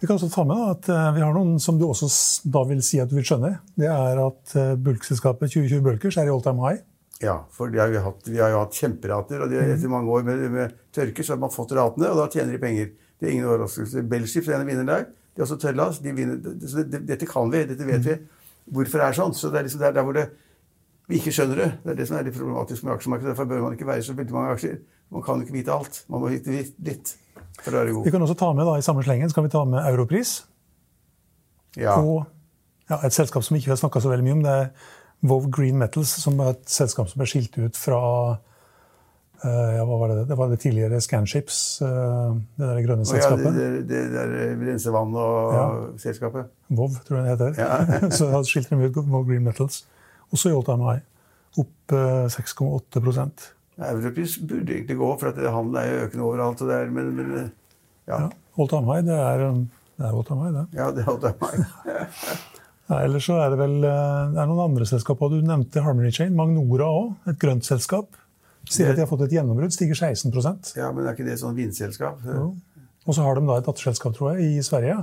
Vi 0.00 0.06
kan 0.08 0.16
også 0.16 0.30
ta 0.32 0.44
med 0.48 0.62
at 0.70 0.88
eh, 0.88 1.10
vi 1.16 1.20
har 1.24 1.34
noen 1.36 1.58
som 1.60 1.78
du 1.78 1.84
også 1.88 2.08
da 2.50 2.62
vil 2.70 2.80
si 2.82 3.00
at 3.02 3.10
du 3.10 3.16
vil 3.18 3.26
skjønne. 3.28 3.52
Det 3.78 3.88
er 3.90 4.20
at 4.26 4.54
eh, 4.56 4.74
bulkselskapet 4.80 5.52
2020 5.52 5.82
Bulkers 5.84 6.16
er 6.20 6.26
i 6.30 6.32
all 6.34 6.42
time 6.44 6.62
high. 6.64 6.80
Ja, 7.20 7.34
for 7.52 7.68
har 7.76 7.90
vi, 7.92 7.98
hatt, 8.00 8.28
vi 8.32 8.38
har 8.40 8.48
jo 8.54 8.62
hatt 8.62 8.72
kjemperater, 8.80 9.42
og 9.44 9.50
Mhm. 9.52 9.74
etter 9.76 9.88
mange 9.92 10.08
år 10.10 10.22
med, 10.24 10.44
med 10.50 10.76
tørke 10.96 11.20
så 11.22 11.34
har 11.34 11.40
man 11.42 11.50
fått 11.52 11.72
ratene, 11.76 12.08
og 12.08 12.16
da 12.16 12.28
tjener 12.32 12.52
de 12.56 12.58
penger. 12.62 12.92
Det 13.20 13.28
er 13.28 13.32
ingen 13.34 13.44
overraskelse. 13.50 14.02
Belgisk 14.08 14.48
er 14.48 14.54
en 14.56 14.62
av 14.62 14.70
vinnerne 14.70 14.86
der. 14.94 15.04
De 15.36 15.42
er 15.42 15.44
også 15.44 15.58
tørrlas. 15.60 15.98
De 16.00 16.12
vinner. 16.16 16.38
Så 16.64 16.82
det, 16.88 17.02
dette 17.06 17.26
kan 17.28 17.50
vi, 17.52 17.60
dette 17.68 17.84
vet 17.84 18.06
vi. 18.06 18.14
Hvorfor 18.72 19.02
det 19.02 19.06
er 19.10 19.18
sånn? 19.18 19.34
Så 19.36 19.50
det 19.52 19.58
er 19.60 19.66
liksom 19.68 19.82
der, 19.84 19.92
der 19.92 20.06
hvor 20.06 20.16
det, 20.16 20.24
vi 21.10 21.18
ikke 21.20 21.32
skjønner 21.34 21.56
det. 21.60 21.68
Det 21.84 21.92
er 21.92 21.98
det 22.00 22.06
som 22.08 22.16
er 22.16 22.24
litt 22.24 22.38
problematisk 22.38 22.86
med 22.86 22.94
aksjemarkedet. 22.94 23.34
Derfor 23.34 23.50
bør 23.52 23.62
man 23.66 23.76
ikke 23.76 23.88
veie 23.90 24.02
så 24.06 24.14
veldig 24.16 24.32
mange 24.32 24.54
aksjer. 24.56 24.78
Man 25.10 25.22
kan 25.26 25.40
jo 25.40 25.46
ikke 25.46 25.56
vite 25.58 25.72
alt. 25.74 26.04
Man 26.08 26.22
må 26.22 26.28
vite 26.30 26.52
litt 26.86 27.14
for 27.60 27.72
å 27.74 27.80
være 27.80 27.90
Vi 27.90 27.96
god. 27.98 28.10
kan 28.14 28.22
også 28.26 28.36
ta 28.38 28.52
med 28.56 28.66
da, 28.68 28.76
i 28.78 28.84
samme 28.86 29.02
slengen 29.04 29.28
så 29.30 29.34
kan 29.40 29.44
vi 29.48 29.50
ta 29.52 29.64
med 29.66 29.82
Europris. 29.90 30.36
Ja. 31.76 31.96
På 31.98 32.20
ja, 32.90 33.00
et 33.06 33.14
selskap 33.14 33.44
som 33.46 33.54
vi 33.54 33.60
ikke 33.62 33.72
har 33.74 33.80
snakka 33.82 34.00
så 34.02 34.10
veldig 34.10 34.26
mye 34.26 34.36
om, 34.38 34.44
det 34.46 34.54
er 34.64 34.70
Vov 35.30 35.50
Green 35.52 35.76
Metals, 35.78 36.14
som 36.22 36.38
er 36.40 36.54
et 36.54 36.70
selskap 36.72 37.10
som 37.10 37.20
ble 37.20 37.26
skilt 37.28 37.58
ut 37.60 37.76
fra 37.78 37.98
eh, 39.44 39.76
ja, 39.76 39.84
hva 39.86 39.98
var 40.00 40.14
det? 40.14 40.24
det 40.30 40.38
var 40.38 40.48
det 40.50 40.58
tidligere 40.62 41.00
Scanships, 41.04 41.58
uh, 41.84 42.32
det 42.56 42.70
der 42.70 42.80
grønne 42.86 43.04
Og 43.04 43.12
ja, 43.12 43.12
det, 43.12 43.20
selskapet. 43.20 43.60
det, 43.60 43.68
det 43.90 44.00
der 44.14 44.34
rensevann 44.64 45.14
og 45.14 45.54
Ja. 45.54 45.66
selskapet. 46.06 46.50
Vov, 46.70 46.96
tror 47.06 47.20
jeg 47.20 47.26
det 47.26 47.36
heter. 47.36 47.62
Ja. 47.62 48.10
så 48.16 48.24
jeg 48.30 48.34
hadde 48.38 48.50
skilt 48.50 48.70
dem 48.72 48.82
ut 48.86 49.00
Vov 49.04 49.26
Green 49.28 49.44
Metals. 49.46 49.82
Også 50.32 50.50
i 50.50 50.54
all 50.56 50.64
time 50.66 50.86
high. 50.86 51.02
Opp 51.58 51.92
eh, 51.92 52.26
6,8 52.30 53.02
Europris 53.80 54.36
burde 54.38 54.74
egentlig 54.76 54.96
gå, 55.00 55.10
for 55.20 55.28
at 55.30 55.36
det- 55.40 55.50
handelen 55.52 55.80
er 55.82 55.90
jo 55.90 56.06
økende 56.06 56.24
overalt. 56.28 56.62
Og 56.62 56.68
det 56.68 56.76
er, 56.76 56.90
men, 56.90 57.10
men 57.16 57.34
ja. 58.06 58.18
ja. 58.20 58.30
Old 58.56 58.70
time 58.70 58.86
high, 58.92 59.04
det 59.06 59.16
er, 59.16 59.44
Old 59.48 59.66
det 59.96 60.06
er 60.06 60.16
all 60.16 60.24
time 60.28 60.44
high, 60.44 60.54
det. 60.56 60.66
ja, 60.78 60.90
det 60.90 61.04
er 61.06 61.12
Old 61.12 61.22
meg. 61.40 61.66
Ja, 62.90 63.04
ellers 63.06 63.22
så 63.28 63.36
er 63.38 63.52
det 63.52 63.58
vel 63.60 63.76
eh, 63.86 64.30
det 64.34 64.40
er 64.42 64.48
noen 64.50 64.64
andre 64.64 64.86
selskaper. 64.88 65.30
Du 65.30 65.44
nevnte 65.46 65.78
Harmony 65.84 66.10
Chain. 66.10 66.32
Magnora 66.34 66.88
òg, 66.90 67.12
et 67.30 67.38
grønt 67.38 67.62
selskap. 67.62 68.16
Sier 68.66 68.90
at 68.90 68.98
de 68.98 69.04
har 69.04 69.08
fått 69.10 69.22
et 69.28 69.32
gjennombrudd, 69.36 69.70
stiger 69.72 69.94
16% 69.94 70.74
Ja, 70.76 70.90
men 70.92 71.06
er 71.06 71.14
ikke 71.14 71.24
det 71.28 71.36
sånn 71.40 71.54
vindselskap? 71.54 72.18
Jo. 72.26 72.48
Og 73.06 73.14
så 73.16 73.22
har 73.24 73.38
de 73.38 73.46
da 73.46 73.56
et 73.60 73.66
datterselskap, 73.66 74.12
tror 74.18 74.34
jeg, 74.34 74.58
i 74.58 74.64
Sverige 74.66 74.98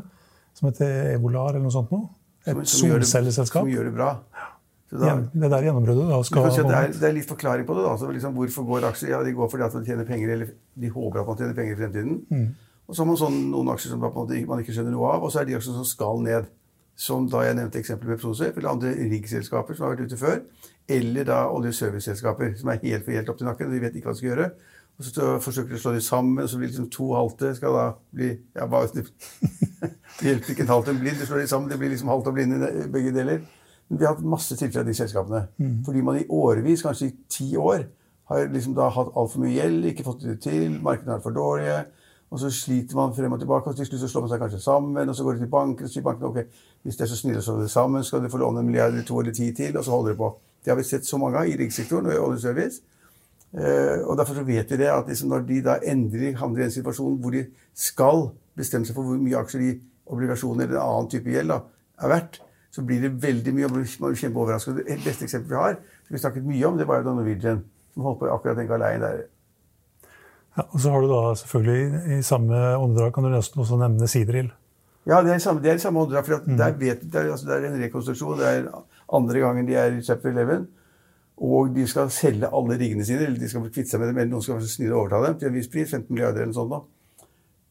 som 0.57 0.67
heter 0.69 1.13
Evolar 1.15 1.53
eller 1.55 1.63
noe 1.65 1.73
sånt 1.73 1.91
noe. 1.93 2.09
Et 2.47 2.55
solcelleselskap. 2.69 3.63
som. 3.63 3.67
Som 3.67 3.73
gjør 3.73 3.87
det 3.89 3.95
bra. 3.95 4.11
Så 4.19 4.56
da, 4.91 5.15
Det 5.33 5.49
der 5.51 5.65
gjennombruddet 5.67 6.05
da 6.07 6.21
skal 6.23 6.45
si 6.55 6.63
det, 6.63 6.75
er, 6.77 6.93
det 6.95 7.07
er 7.09 7.15
litt 7.17 7.27
forklaring 7.27 7.65
på 7.67 7.75
det. 7.75 7.83
da. 7.83 7.95
Så 7.99 8.11
liksom, 8.11 8.37
hvorfor 8.37 8.67
går 8.69 8.87
aksjer? 8.91 9.11
Ja, 9.11 9.23
De 9.23 9.33
går 9.35 9.49
fordi 9.51 9.65
at 9.65 9.75
man 9.75 9.87
tjener 9.87 10.07
penger, 10.07 10.31
eller 10.35 10.53
de 10.79 10.91
håper 10.93 11.21
at 11.21 11.27
man 11.27 11.41
tjener 11.41 11.57
penger 11.57 11.75
i 11.75 11.79
fremtiden. 11.81 12.21
Mm. 12.31 12.47
Og 12.87 12.95
så 12.95 13.03
har 13.03 13.09
man 13.09 13.19
sånn, 13.19 13.41
noen 13.51 13.73
aksjer 13.73 13.91
som 13.91 14.05
man 14.05 14.63
ikke 14.63 14.77
skjønner 14.77 14.95
noe 14.95 15.11
av, 15.11 15.25
og 15.27 15.33
så 15.33 15.41
er 15.41 15.49
de 15.49 15.57
aksjene 15.57 15.81
som 15.81 15.89
skal 15.89 16.23
ned. 16.23 16.47
Som 16.97 17.27
da 17.29 17.43
jeg 17.45 17.53
nevnte 17.59 17.77
eksempelet 17.77 18.15
med 18.15 18.21
Prosef, 18.23 18.55
eller 18.57 18.71
andre 18.71 18.95
riggselskaper 19.11 19.75
som 19.77 19.85
har 19.85 19.91
vært 19.93 20.07
ute 20.09 20.17
før. 20.17 20.39
Eller 20.89 21.27
da 21.27 21.43
oljeserviceselskaper 21.53 22.55
som 22.57 22.71
er 22.71 22.79
helt 22.81 23.05
for 23.05 23.13
helt 23.13 23.29
opp 23.29 23.37
til 23.37 23.45
nakken. 23.45 23.69
og 23.69 23.75
De 23.75 23.81
vet 23.83 23.99
ikke 23.99 24.09
hva 24.09 24.15
de 24.15 24.21
skal 24.21 24.31
gjøre. 24.31 24.47
Og 24.97 25.05
så 25.05 25.27
forsøker 25.43 25.75
de 25.75 25.77
å 25.77 25.81
slå 25.83 25.93
dem 25.93 26.01
sammen, 26.01 26.41
og 26.41 26.49
så 26.49 26.57
blir 26.57 26.71
liksom 26.71 26.87
to 26.89 27.11
halte 27.13 27.51
skal 27.59 27.75
da 27.75 27.85
bli 28.17 28.31
ja, 28.55 28.65
bare, 28.65 28.89
Det 30.17 30.25
hjelper 30.25 30.55
ikke 30.55 30.65
en 30.65 30.73
halvt 30.73 30.89
en 30.89 31.01
blind. 31.03 31.19
Du 31.21 31.27
slår 31.27 31.43
dem 31.43 31.51
sammen, 31.51 31.69
det 31.69 31.77
blir 31.77 31.93
liksom 31.93 32.09
halvt 32.09 32.31
og 32.31 32.39
blind 32.39 32.57
i 32.57 32.87
begge 32.95 33.13
deler. 33.13 33.43
Men 33.87 33.99
vi 33.99 34.05
har 34.05 34.15
hatt 34.15 34.25
masse 34.25 34.55
tilfeller 34.55 34.83
av 34.83 34.89
de 34.91 34.97
selskapene. 34.97 35.43
Fordi 35.85 36.01
man 36.01 36.17
i 36.19 36.25
årevis, 36.29 36.81
kanskje 36.83 37.07
i 37.07 37.15
ti 37.29 37.55
år, 37.57 37.85
har 38.27 38.49
liksom 38.51 38.73
da 38.75 38.89
hatt 38.91 39.13
altfor 39.15 39.39
mye 39.39 39.53
gjeld, 39.55 39.85
ikke 39.85 40.03
fått 40.03 40.25
det 40.27 40.41
til, 40.43 40.81
markedene 40.83 41.15
er 41.15 41.23
for 41.23 41.31
dårlige. 41.31 41.85
Og 42.27 42.41
så 42.41 42.49
sliter 42.51 42.95
man 42.95 43.13
frem 43.15 43.31
og 43.31 43.39
tilbake, 43.39 43.69
og 43.69 43.77
til 43.77 43.87
slutt 43.87 44.01
så 44.01 44.09
slår 44.11 44.25
man 44.25 44.31
seg 44.33 44.41
kanskje 44.41 44.59
sammen. 44.59 45.09
Og 45.09 45.15
så 45.15 45.23
går 45.23 45.37
de 45.37 45.45
til 45.45 45.51
banken 45.53 45.87
og 45.87 45.93
sier 45.93 46.03
banken 46.03 46.27
ok, 46.27 46.41
hvis 46.83 46.99
dere 46.99 47.07
er 47.07 47.13
så 47.13 47.19
snille 47.21 47.39
å 47.39 47.45
slå 47.45 47.55
det 47.61 47.71
sammen, 47.71 48.03
skal 48.03 48.19
dere 48.19 48.33
få 48.33 48.41
låne 48.41 48.59
en 48.59 48.67
milliard 48.67 48.91
eller 48.91 49.07
to 49.07 49.21
eller 49.21 49.35
ti 49.35 49.47
til, 49.55 49.77
og 49.77 49.85
så 49.87 49.95
holder 49.95 50.11
det 50.11 50.19
på. 50.19 50.29
Det 50.63 50.73
har 50.73 50.77
vi 50.81 50.83
sett 50.83 51.07
så 51.07 51.19
mange 51.21 51.39
av 51.39 51.47
i 51.47 51.55
riggsektoren 51.55 52.09
og 52.09 52.17
i 52.17 52.19
oljeservice. 52.19 52.81
Eh, 53.55 54.03
og 54.03 54.17
Derfor 54.19 54.41
så 54.41 54.43
vet 54.43 54.71
vi 54.71 54.81
det 54.81 54.89
at 54.91 55.07
liksom 55.07 55.31
når 55.31 55.45
de 55.47 55.61
da 55.63 55.77
endelig 55.87 56.33
havner 56.41 56.65
i 56.65 56.67
en 56.67 56.73
situasjon 56.73 57.15
hvor 57.23 57.31
de 57.31 57.45
skal 57.71 58.25
bestemme 58.59 58.85
seg 58.85 58.97
for 58.97 59.07
hvor 59.07 59.21
mye 59.21 59.39
aksjer 59.39 59.63
i 59.63 59.71
obligasjoner 60.11 60.67
eller 60.67 60.81
en 60.81 60.83
annen 60.83 61.09
type 61.13 61.31
gjeld 61.31 61.53
da, 61.53 61.61
er 62.03 62.11
verdt, 62.11 62.41
så 62.77 62.83
blir 62.85 63.01
det 63.01 63.09
veldig 63.21 63.53
mye. 63.55 63.69
Man 63.71 63.87
blir 63.87 64.19
kjempeoverrasket. 64.21 64.83
Det 64.85 64.99
beste 65.01 65.25
eksempelet 65.25 65.49
vi 65.49 65.57
har, 65.57 65.79
som 66.05 66.13
vi 66.13 66.21
snakket 66.21 66.45
mye 66.45 66.67
om, 66.69 66.77
det 66.77 66.85
var 66.85 67.01
jo 67.01 67.07
da 67.07 67.15
Norwegian, 67.17 67.63
som 67.95 68.05
holdt 68.05 68.19
på 68.21 68.29
akkurat 68.29 68.59
den 68.59 68.69
galeien 68.69 69.01
der. 69.01 69.23
Ja, 70.57 70.65
og 70.67 70.79
så 70.83 70.93
har 70.93 71.01
du 71.01 71.09
da 71.09 71.21
selvfølgelig 71.41 72.17
i 72.17 72.21
samme 72.25 72.61
åndedrag 72.77 73.15
kan 73.15 73.25
du 73.25 73.31
nesten 73.33 73.61
også 73.63 73.79
nevne 73.81 74.09
Sidril. 74.09 74.51
Ja, 75.07 75.23
det 75.25 75.31
er 75.33 75.41
i 75.41 75.41
samme, 75.41 75.63
det 75.63 75.71
er 75.71 75.81
samme 75.81 76.03
åndedrag. 76.03 76.27
For 76.27 76.37
at 76.37 76.49
der 76.59 76.77
vet, 76.77 77.01
det, 77.01 77.15
er, 77.15 77.31
altså, 77.31 77.49
det 77.49 77.57
er 77.57 77.69
en 77.71 77.81
rekonstruksjon. 77.81 78.37
Det 78.37 78.51
er 78.51 78.67
andre 79.17 79.41
gangen 79.41 79.69
de 79.69 79.77
er 79.79 79.97
i 79.97 80.03
chapter 80.05 80.29
11. 80.29 80.67
Og 81.47 81.73
de 81.73 81.85
skal 81.89 82.13
selge 82.13 82.49
alle 82.59 82.77
riggene 82.77 83.05
sine, 83.05 83.25
eller 83.25 83.41
de 83.41 83.49
skal 83.49 83.65
kvitte 83.69 83.89
seg 83.89 84.01
med 84.01 84.11
dem, 84.11 84.21
eller 84.21 84.35
noen 84.35 84.45
skal 84.45 84.61
snille 84.69 84.93
og 84.93 85.07
overta 85.07 85.23
dem 85.25 85.41
til 85.41 85.49
en 85.49 85.57
viss 85.57 85.69
pris, 85.73 85.89
15 85.89 86.13
milliarder 86.13 86.45
eller 86.45 86.53
noe 86.53 86.59
sånt. 86.61 86.77
da. 86.77 87.25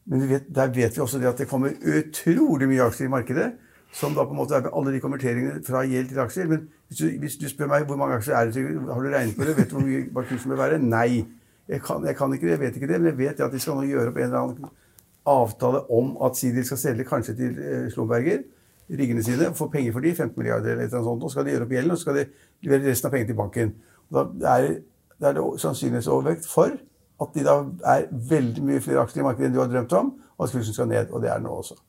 Men 0.07 0.23
vi 0.23 0.33
vet, 0.33 0.51
der 0.55 0.75
vet 0.75 0.95
vi 0.95 1.03
også 1.03 1.19
det 1.19 1.31
at 1.31 1.43
det 1.43 1.49
kommer 1.51 1.75
utrolig 1.75 2.67
mye 2.71 2.87
aksjer 2.87 3.07
i 3.07 3.15
markedet. 3.15 3.47
Som 3.95 4.15
da 4.17 4.25
på 4.27 4.35
en 4.35 4.41
måte 4.41 4.57
er 4.57 4.67
alle 4.67 4.91
de 4.93 4.99
konverteringene 5.01 5.61
fra 5.65 5.85
gjeld 5.87 6.11
til 6.11 6.19
aksjer. 6.21 6.49
Men 6.51 6.67
hvis 6.87 6.99
du, 6.99 7.05
hvis 7.21 7.37
du 7.39 7.47
spør 7.49 7.71
meg 7.71 7.87
hvor 7.87 7.99
mange 7.99 8.17
aksjer 8.19 8.35
er 8.35 8.51
det, 8.51 8.65
har 8.89 9.05
du 9.05 9.13
regnet 9.13 9.37
på 9.37 9.47
det? 9.47 9.55
Vet 9.57 9.71
du 9.71 9.77
hvor 9.77 9.87
mye 9.87 10.03
hva 10.11 10.25
bør 10.51 10.61
være? 10.63 10.81
Nei. 10.83 11.23
Jeg 11.67 11.81
kan, 11.83 12.05
jeg 12.07 12.15
kan 12.15 12.33
ikke 12.33 12.47
det, 12.47 12.53
jeg 12.53 12.59
vet 12.59 12.75
ikke 12.79 12.87
det, 12.87 12.99
men 13.01 13.09
jeg 13.11 13.17
vet 13.17 13.41
at 13.43 13.51
de 13.51 13.59
skal 13.59 13.75
nå 13.75 13.87
gjøre 13.89 14.11
opp 14.13 14.19
en 14.21 14.29
eller 14.29 14.43
annen 14.43 14.69
avtale 15.27 15.81
om 15.91 16.13
at 16.23 16.37
Sidil 16.39 16.63
skal 16.63 16.79
selge 16.79 17.03
kanskje 17.07 17.33
til 17.35 17.57
Slomberger, 17.57 17.91
Slumberger 17.91 18.45
riggene 18.89 19.23
sine, 19.23 19.53
få 19.55 19.67
penger 19.67 19.91
for 19.93 19.99
de, 19.99 20.15
15 20.15 20.33
milliarder 20.37 20.71
eller 20.71 20.83
et 20.83 20.87
eller 20.87 20.97
annet 20.97 21.09
sånt, 21.09 21.23
og 21.23 21.31
skal 21.31 21.45
de 21.45 21.55
gjøre 21.55 21.65
opp 21.65 21.73
gjelden, 21.75 21.91
og 21.91 21.97
så 21.97 22.05
skal 22.05 22.19
de 22.19 22.25
levere 22.63 22.91
resten 22.91 23.09
av 23.09 23.15
pengene 23.15 23.31
til 23.31 23.39
banken. 23.39 23.73
Og 24.07 24.31
da 24.41 24.53
er, 24.53 24.77
det 25.17 25.31
er 25.31 25.41
sannsynlighetsovervekt 25.63 26.47
for 26.47 26.77
at 27.21 27.33
de 27.33 27.43
da 27.43 27.57
er 27.95 28.07
veldig 28.31 28.63
mye 28.63 28.83
flere 28.83 29.03
aksjer 29.03 29.23
i 29.23 29.27
markedet 29.27 29.49
enn 29.49 29.57
du 29.57 29.61
har 29.63 29.71
drømt 29.71 29.95
om, 29.97 30.13
og 30.37 30.45
at 30.45 30.53
kursen 30.53 30.77
skal 30.77 30.89
ned, 30.91 31.11
og 31.11 31.23
det 31.23 31.31
er 31.31 31.41
den 31.41 31.49
nå 31.49 31.55
også. 31.63 31.79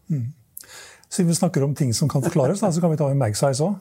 Siden 1.09 1.31
vi 1.31 1.39
snakker 1.39 1.65
om 1.65 1.75
ting 1.75 1.95
som 1.97 2.09
kan 2.09 2.23
forklares, 2.25 2.61
så 2.61 2.81
kan 2.81 2.93
vi 2.93 2.99
ta 3.01 3.09
med 3.09 3.21
Magsize 3.21 3.65
òg. 3.65 3.79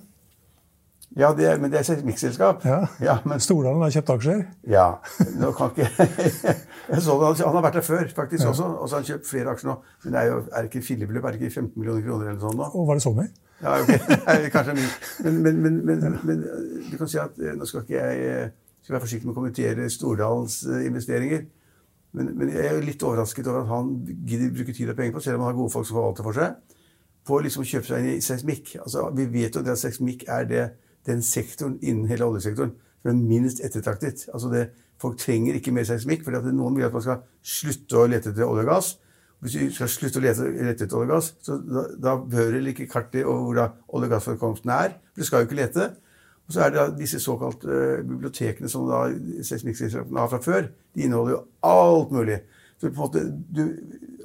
Ja, 1.17 1.31
det 1.33 1.47
er, 1.49 1.57
men 1.57 1.71
det 1.71 1.79
er 1.79 1.93
et 1.95 2.05
mikselskap. 2.05 2.65
Ja. 3.01 3.15
men 3.25 3.39
Stordalen 3.41 3.81
har 3.81 3.93
kjøpt 3.95 4.11
aksjer. 4.13 4.43
Ja. 4.69 4.87
Nå 5.39 5.49
kan 5.57 5.71
ikke 5.71 5.87
jeg 6.91 7.01
så 7.01 7.15
det, 7.17 7.31
Han 7.41 7.55
har 7.55 7.63
vært 7.65 7.79
der 7.79 7.85
før 7.87 8.03
faktisk 8.15 8.45
også, 8.51 8.63
og 8.63 8.89
så 8.89 8.97
har 8.97 9.01
han 9.01 9.07
kjøpt 9.07 9.29
flere 9.29 9.55
aksjer 9.55 9.71
nå. 9.71 9.75
Men 10.03 10.13
det 10.13 10.21
er 10.21 10.29
jo 10.29 10.37
er 10.51 10.69
ikke 10.69 10.83
fillebeløp? 10.85 11.25
Er 11.25 11.33
det 11.33 11.41
ikke 11.41 11.55
15 11.55 11.73
millioner 11.79 12.05
kroner 12.05 12.29
eller 12.29 12.43
sånn 12.43 12.59
nå? 12.59 12.69
Og 12.69 12.87
var 12.87 12.99
det 12.99 13.05
så 13.07 13.15
mye? 13.17 13.27
Ja, 13.63 13.79
ok. 13.81 13.91
Nei, 14.27 14.37
Kanskje 14.53 14.77
mye. 14.77 14.93
Men, 15.25 15.41
men, 15.47 15.59
men, 15.63 15.81
men, 15.89 16.17
men 16.29 16.45
du 16.91 16.95
kan 16.99 17.09
si 17.09 17.21
at 17.23 17.41
eh, 17.41 17.55
nå 17.57 17.65
skal 17.65 17.87
ikke 17.87 17.97
jeg 17.97 18.29
eh, 18.35 18.55
skal 18.85 18.97
være 18.97 19.05
forsiktig 19.07 19.27
med 19.27 19.33
å 19.33 19.39
kommentere 19.39 19.89
Stordalens 19.91 20.61
eh, 20.69 20.85
investeringer. 20.91 21.47
Men, 22.17 22.29
men 22.37 22.53
jeg 22.53 22.67
er 22.67 22.77
jo 22.77 22.85
litt 22.85 23.03
overrasket 23.03 23.49
over 23.49 23.65
at 23.65 23.71
han 23.73 23.89
gidder 24.27 24.53
bruke 24.53 24.75
tid 24.75 24.93
og 24.93 24.99
penger 24.99 25.17
på, 25.17 25.23
selv 25.25 25.39
om 25.39 25.47
han 25.47 25.55
har 25.55 25.57
gode 25.57 25.73
folk 25.73 25.89
som 25.89 25.97
forvalter 25.97 26.27
for 26.29 26.37
seg, 26.37 26.76
på 27.27 27.39
liksom 27.43 27.63
å 27.63 27.67
kjøpe 27.67 27.89
seg 27.89 28.03
inn 28.03 28.17
i 28.17 28.23
seismikk. 28.23 28.75
Altså, 28.81 29.07
vi 29.15 29.27
vet 29.31 29.55
jo 29.55 29.63
at 29.63 29.79
seismikk 29.81 30.27
er 30.31 30.47
det, 30.49 30.67
den 31.07 31.21
sektoren 31.23 31.77
innen 31.79 32.09
hele 32.09 32.25
oljesektoren 32.27 32.73
som 33.01 33.11
er 33.13 33.27
minst 33.29 33.61
ettertraktet. 33.63 34.25
Altså 34.33 34.49
det, 34.51 34.63
folk 34.99 35.19
trenger 35.21 35.55
ikke 35.55 35.71
mer 35.71 35.85
seismikk, 35.87 36.25
for 36.25 36.35
noen 36.51 36.75
vil 36.75 36.87
at 36.87 36.95
man 36.95 37.05
skal 37.05 37.21
slutte 37.45 37.99
å 37.99 38.07
lete 38.11 38.33
etter 38.33 38.47
olje 38.47 38.65
og 38.65 38.71
gass. 38.71 38.89
Hvis 39.39 39.53
du 39.53 39.75
skal 39.75 39.91
slutte 39.93 40.19
å 40.19 40.25
lete, 40.25 40.49
etter 40.71 40.97
olje 40.97 41.07
og 41.07 41.13
gass, 41.13 41.29
så 41.45 41.55
da, 41.61 41.85
da 42.01 42.17
det 42.27 42.73
ikke 42.73 42.89
kartet 42.91 43.23
over 43.23 43.45
hvor 43.45 43.59
da 43.59 43.69
olje- 43.87 44.09
og 44.09 44.15
gassforekomsten 44.15 44.73
er. 44.73 44.97
For 45.13 45.23
du 45.23 45.29
skal 45.29 45.43
jo 45.43 45.49
ikke 45.49 45.61
lete. 45.61 45.87
Og 46.47 46.55
så 46.55 46.63
er 46.63 46.71
det 46.71 46.79
da 46.79 46.87
disse 46.95 47.19
såkalte 47.19 47.67
uh, 47.67 48.03
bibliotekene 48.07 48.69
som 48.71 48.87
da 48.87 49.05
seismikkselskapene 49.43 50.23
har 50.23 50.31
fra 50.31 50.43
før. 50.43 50.69
De 50.95 51.03
inneholder 51.03 51.35
jo 51.35 51.41
alt 51.67 52.13
mulig. 52.15 52.41
Så 52.77 52.87
på 52.87 52.93
en 52.93 52.99
måte, 52.99 53.23
du, 53.55 53.63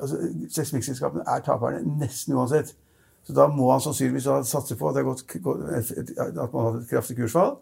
altså, 0.00 0.18
Seismikkselskapene 0.50 1.24
er 1.26 1.44
taperne 1.44 1.98
nesten 1.98 2.34
uansett. 2.36 2.74
Så 3.22 3.34
da 3.36 3.46
må 3.46 3.70
han 3.70 3.82
sannsynligvis 3.82 4.26
satse 4.50 4.76
på 4.78 4.88
at, 4.90 5.02
gått, 5.06 5.22
at 5.36 6.52
man 6.52 6.64
har 6.64 6.80
et 6.80 6.88
kraftig 6.90 7.16
kursfall. 7.20 7.56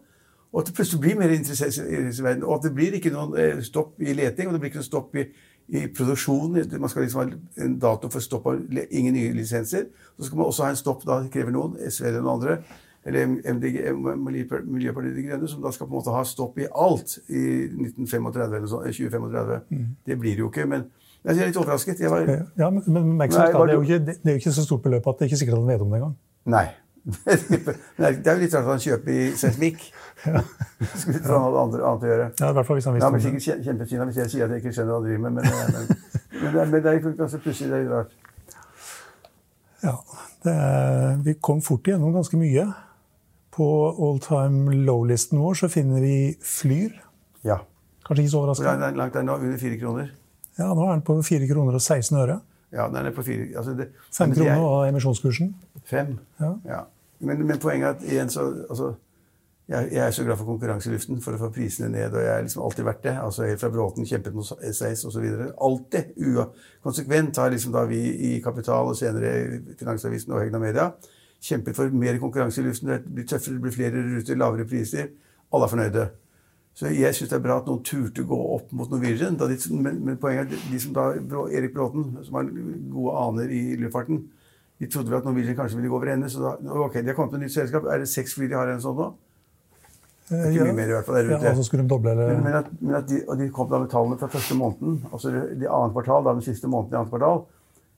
Og 0.51 0.61
at 0.61 0.67
det 0.67 0.75
plutselig 0.75 1.01
blir 1.01 1.19
mer 1.19 1.31
interessert 1.31 1.77
i 1.77 2.23
verden. 2.23 2.43
Og 2.43 2.57
at 2.57 2.65
det 2.65 2.73
blir 2.75 2.97
ikke 2.97 3.13
noen 3.13 3.37
eh, 3.39 3.61
stopp 3.63 4.01
i 4.01 4.15
leting, 4.17 4.49
og 4.49 4.55
det 4.55 4.61
blir 4.63 4.71
ikke 4.71 4.81
noen 4.81 4.89
stopp 4.89 5.15
i, 5.15 5.27
i 5.71 5.85
produksjonen. 5.95 6.65
Man 6.81 6.91
skal 6.91 7.05
liksom 7.05 7.21
ha 7.21 7.65
en 7.65 7.77
dato 7.79 8.09
for 8.11 8.23
stopp 8.25 8.49
av 8.51 8.59
ingen 8.89 9.15
nye 9.15 9.35
lisenser. 9.37 9.87
Så 10.17 10.27
skal 10.27 10.41
man 10.41 10.49
også 10.49 10.65
ha 10.65 10.71
en 10.73 10.81
stopp, 10.81 11.05
da 11.07 11.21
krever 11.31 11.55
noen, 11.55 11.77
SV 11.87 12.09
eller 12.09 12.25
noen 12.25 12.33
andre, 12.33 12.57
eller 13.07 13.53
MDG, 13.53 13.77
Miljøpartiet 13.95 15.15
De 15.15 15.23
Grønne, 15.29 15.47
som 15.49 15.63
da 15.63 15.71
skal 15.73 15.87
på 15.87 15.95
en 15.95 16.01
måte 16.01 16.13
ha 16.13 16.25
stopp 16.27 16.59
i 16.61 16.67
alt 16.69 17.15
i 17.29 17.45
1935 17.69 18.57
eller 18.57 18.67
sånn, 18.69 18.89
2035. 18.91 19.63
Mm. 19.71 19.87
Det 20.05 20.19
blir 20.19 20.35
det 20.35 20.43
jo 20.43 20.51
ikke. 20.51 20.67
men 20.69 20.89
jeg 21.25 21.37
er 21.37 21.49
litt 21.51 21.57
overrasket. 21.61 21.99
Var... 22.09 22.29
Ja, 22.57 22.69
Men, 22.69 22.83
men 22.87 23.17
Nei, 23.17 23.27
det, 23.29 23.39
er 23.41 23.73
jo 23.73 23.81
ikke, 23.81 23.99
det 24.05 24.15
er 24.25 24.37
jo 24.37 24.41
ikke 24.41 24.53
så 24.55 24.63
stort 24.65 24.81
beløp 24.85 25.07
at 25.07 25.19
det 25.19 25.27
er 25.27 25.31
ikke 25.31 25.41
sikkert 25.43 25.59
han 25.59 25.67
vet 25.69 25.83
om 25.83 25.91
det 25.93 25.99
engang. 26.01 26.15
Nei. 26.55 26.67
det 27.01 27.35
er 28.01 28.35
jo 28.35 28.39
litt 28.41 28.53
rart 28.53 28.65
at 28.65 28.71
han 28.71 28.81
kjøper 28.81 29.13
i 29.13 29.27
seismikk. 29.37 29.85
ja. 30.25 30.41
Skulle 30.95 31.21
tro 31.21 31.37
han 31.37 31.45
hadde 31.47 31.61
andre, 31.65 31.83
annet 31.91 32.05
å 32.05 32.11
gjøre. 32.11 32.27
Ja, 32.41 32.49
i 32.49 32.57
hvert 32.57 32.69
fall 32.69 32.79
hvis 32.79 32.89
han 32.89 32.97
visste 32.97 33.07
ja, 33.07 33.13
men 33.13 33.23
sikkert 33.25 33.65
kjempefint 33.67 34.05
hvis 34.09 34.19
jeg 34.21 34.33
sier 34.33 34.45
at 34.45 34.55
jeg 34.55 34.63
ikke 34.63 34.75
skjønner 34.77 34.93
hva 34.93 34.99
han 34.99 35.07
driver 35.07 35.23
med, 35.25 35.31
men, 35.37 35.43
men, 35.45 35.89
men, 36.33 36.53
det, 36.55 36.67
men 36.73 36.75
det 36.77 36.93
er 36.93 37.01
ganske 37.23 37.41
pussig. 37.45 37.69
det 37.69 37.79
er 37.79 37.85
litt 37.85 37.95
rart. 37.95 38.17
Ja. 39.81 39.97
Er, 40.45 41.19
vi 41.25 41.35
kom 41.37 41.61
fort 41.65 41.89
igjennom 41.89 42.13
ganske 42.13 42.37
mye. 42.37 42.65
På 43.51 43.67
all 43.91 44.21
time 44.23 44.73
low-listen 44.87 45.41
vår 45.41 45.57
så 45.61 45.69
finner 45.69 46.01
vi 46.01 46.15
Flyr. 46.41 46.95
Ja. 47.45 47.61
Kanskje 48.05 48.25
ikke 48.25 48.33
så 48.33 48.41
overraskende. 48.41 48.89
er 48.89 48.97
langt 48.97 49.17
der 49.17 49.25
nå? 49.27 49.37
Under 49.41 49.57
fire 49.61 49.77
kroner? 49.81 50.13
Ja, 50.61 50.71
nå 50.77 50.85
er 50.87 50.95
den 50.99 51.05
på 51.07 51.17
4 51.25 51.47
kroner 51.51 51.77
og 51.77 51.81
16 51.83 52.17
øre. 52.21 52.39
Ja, 52.71 52.85
den 52.93 53.05
er 53.09 53.11
på 53.15 53.23
4 53.27 53.49
altså 53.59 53.73
det, 53.75 53.89
5 54.15 54.29
men 54.29 54.37
det 54.37 54.47
er- 54.47 54.55
kroner 54.55 54.67
var 54.69 54.89
emisjonskursen. 54.93 55.55
5? 55.91 56.17
Ja. 56.39 56.83
Men, 57.19 57.41
men 57.47 57.59
poenget 57.61 57.87
er 57.89 57.95
at 57.97 58.03
igjen 58.07 58.29
så 58.33 58.45
altså, 58.69 58.93
jeg, 59.69 59.89
jeg 59.93 60.01
er 60.07 60.11
så 60.15 60.23
glad 60.25 60.37
for 60.39 60.45
konkurranse 60.49 60.89
i 60.89 60.93
luften 60.93 61.19
for 61.23 61.35
å 61.35 61.39
få 61.39 61.49
prisene 61.55 61.89
ned, 61.93 62.15
og 62.17 62.23
jeg 62.23 62.31
har 62.33 62.41
liksom 62.43 62.63
alltid 62.65 62.85
vært 62.87 63.03
det. 63.05 63.13
altså 63.23 63.45
Helt 63.47 63.61
fra 63.61 63.69
Bråten 63.71 64.07
kjempet 64.09 64.33
mot 64.35 64.47
SAS 64.73 65.03
osv. 65.07 65.27
Alltid. 65.61 66.15
Konsekvent 66.83 67.37
har 67.37 67.51
liksom 67.53 67.75
da 67.75 67.83
vi 67.89 67.99
i 68.31 68.31
Kapital 68.43 68.89
og 68.91 68.97
senere 68.99 69.61
Finansavisen 69.79 70.33
og 70.33 70.41
Hegna 70.43 70.59
Media 70.63 70.89
kjempet 71.41 71.77
for 71.77 71.89
mer 71.93 72.17
konkurranse 72.21 72.61
i 72.61 72.65
luften. 72.67 72.89
Det 72.91 72.99
blir 73.05 73.27
tøffere, 73.31 73.55
det 73.57 73.61
blir 73.67 73.73
flere 73.77 74.03
ruter, 74.15 74.37
lavere 74.37 74.65
priser. 74.69 75.07
Alle 75.53 75.65
er 75.69 75.71
fornøyde. 75.75 76.07
Så 76.77 76.89
jeg 76.95 77.15
syns 77.15 77.29
det 77.29 77.37
er 77.37 77.43
bra 77.43 77.57
at 77.59 77.67
noen 77.67 77.81
turte 77.85 78.23
gå 78.25 78.37
opp 78.55 78.69
mot 78.75 78.91
Norwegian. 78.91 79.35
Da 79.37 79.47
de, 79.49 79.57
men, 79.75 79.99
men 80.07 80.19
poenget 80.21 80.53
er 80.53 80.59
at 80.59 80.69
de 80.71 80.79
som 80.79 80.93
da, 80.95 81.09
Erik 81.51 81.73
Bråten, 81.75 82.13
som 82.25 82.39
har 82.39 82.47
gode 82.93 83.17
aner 83.25 83.51
i 83.51 83.63
luftfarten, 83.81 84.23
de 84.81 84.87
trodde 84.89 85.11
vel 85.11 85.19
at 85.19 85.27
Norwegian 85.27 85.57
kanskje 85.57 85.77
ville 85.77 85.91
gå 85.91 85.99
over 85.99 86.13
ende. 86.13 86.29
Så 86.31 86.41
da, 86.41 86.55
ok, 86.87 87.01
de 87.01 87.11
har 87.11 87.17
kommet 87.17 87.35
med 87.35 87.45
nytt 87.45 87.57
selskap. 87.57 87.85
Er 87.85 88.01
det 88.01 88.09
seks 88.09 88.37
fly 88.37 88.47
de 88.49 88.57
har 88.57 88.71
en 88.71 88.81
sånn 88.81 88.97
nå? 88.97 89.11
Ikke 90.31 90.47
ja. 90.47 90.51
ikke 90.51 90.67
mye 90.69 90.77
mer 90.77 90.91
i 90.91 90.93
hvert 90.95 91.07
fall 91.07 91.17
der 91.17 91.27
ute. 91.27 91.39
Ja, 91.43 91.51
altså 91.51 91.63
skulle 91.67 91.83
de 91.83 91.91
doble 91.91 92.13
eller 92.13 92.29
Men, 92.31 92.43
men, 92.45 92.53
at, 92.61 92.69
men 92.79 92.95
at 93.01 93.09
de, 93.09 93.19
de 93.41 93.47
kom 93.51 93.67
da 93.69 93.81
med 93.81 93.91
tallene 93.91 94.17
fra 94.21 94.29
første 94.31 94.55
måneden, 94.55 95.01
altså 95.11 95.33
de 95.33 95.67
annet 95.67 95.95
kvartal, 95.97 96.23
da 96.23 96.35
den 96.37 96.45
siste 96.45 96.71
måneden 96.71 96.95
i 96.95 96.99
annet 97.01 97.11
kvartal. 97.11 97.43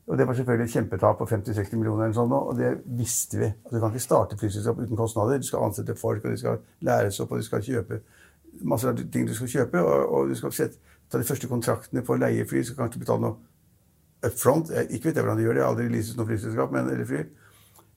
Og 0.03 0.17
det 0.19 0.25
var 0.27 0.35
selvfølgelig 0.35 0.65
et 0.65 0.73
kjempetap 0.73 1.19
på 1.21 1.27
50-60 1.29 1.77
millioner, 1.77 2.07
eller 2.07 2.17
sånn, 2.17 2.33
og 2.35 2.57
det 2.57 2.73
visste 2.97 3.37
vi. 3.39 3.47
Altså, 3.47 3.75
du 3.77 3.79
kan 3.79 3.93
ikke 3.93 4.03
starte 4.03 4.39
flyselskap 4.41 4.81
uten 4.81 4.99
kostnader. 4.99 5.39
Du 5.39 5.47
skal 5.47 5.63
ansette 5.69 5.95
folk, 5.95 6.25
og 6.25 6.33
de 6.33 6.41
skal 6.41 6.59
læres 6.83 7.21
opp, 7.23 7.31
og 7.31 7.39
de 7.39 7.47
skal 7.47 7.63
kjøpe 7.63 8.01
masse 8.61 8.93
ting 9.11 9.27
du 9.27 9.33
skal 9.35 9.47
kjøpe. 9.47 9.81
Og, 9.81 10.13
og 10.13 10.29
du 10.29 10.35
skal 10.35 10.53
sette, 10.55 10.79
ta 11.09 11.17
de 11.21 11.27
første 11.27 11.47
kontraktene 11.47 12.03
på 12.05 12.15
leiefly. 12.17 12.37
leie 12.37 12.49
fly. 12.49 12.61
Du 12.63 12.69
skal 12.71 12.83
kanskje 12.83 13.03
betale 13.03 13.21
noe 13.21 13.37
up 14.23 14.37
front. 14.39 14.69
Jeg, 14.71 14.87
ikke 14.89 15.09
vet 15.09 15.15
jeg 15.19 15.23
hvordan 15.25 15.37
de 15.41 15.47
gjør 15.47 15.53
det, 15.57 15.61
jeg 15.63 15.67
har 15.67 15.73
aldri 15.75 15.89
leaset 15.93 16.17
noe 16.19 16.29
flyselskap 16.29 16.75
eller 16.79 17.05
fly. 17.09 17.23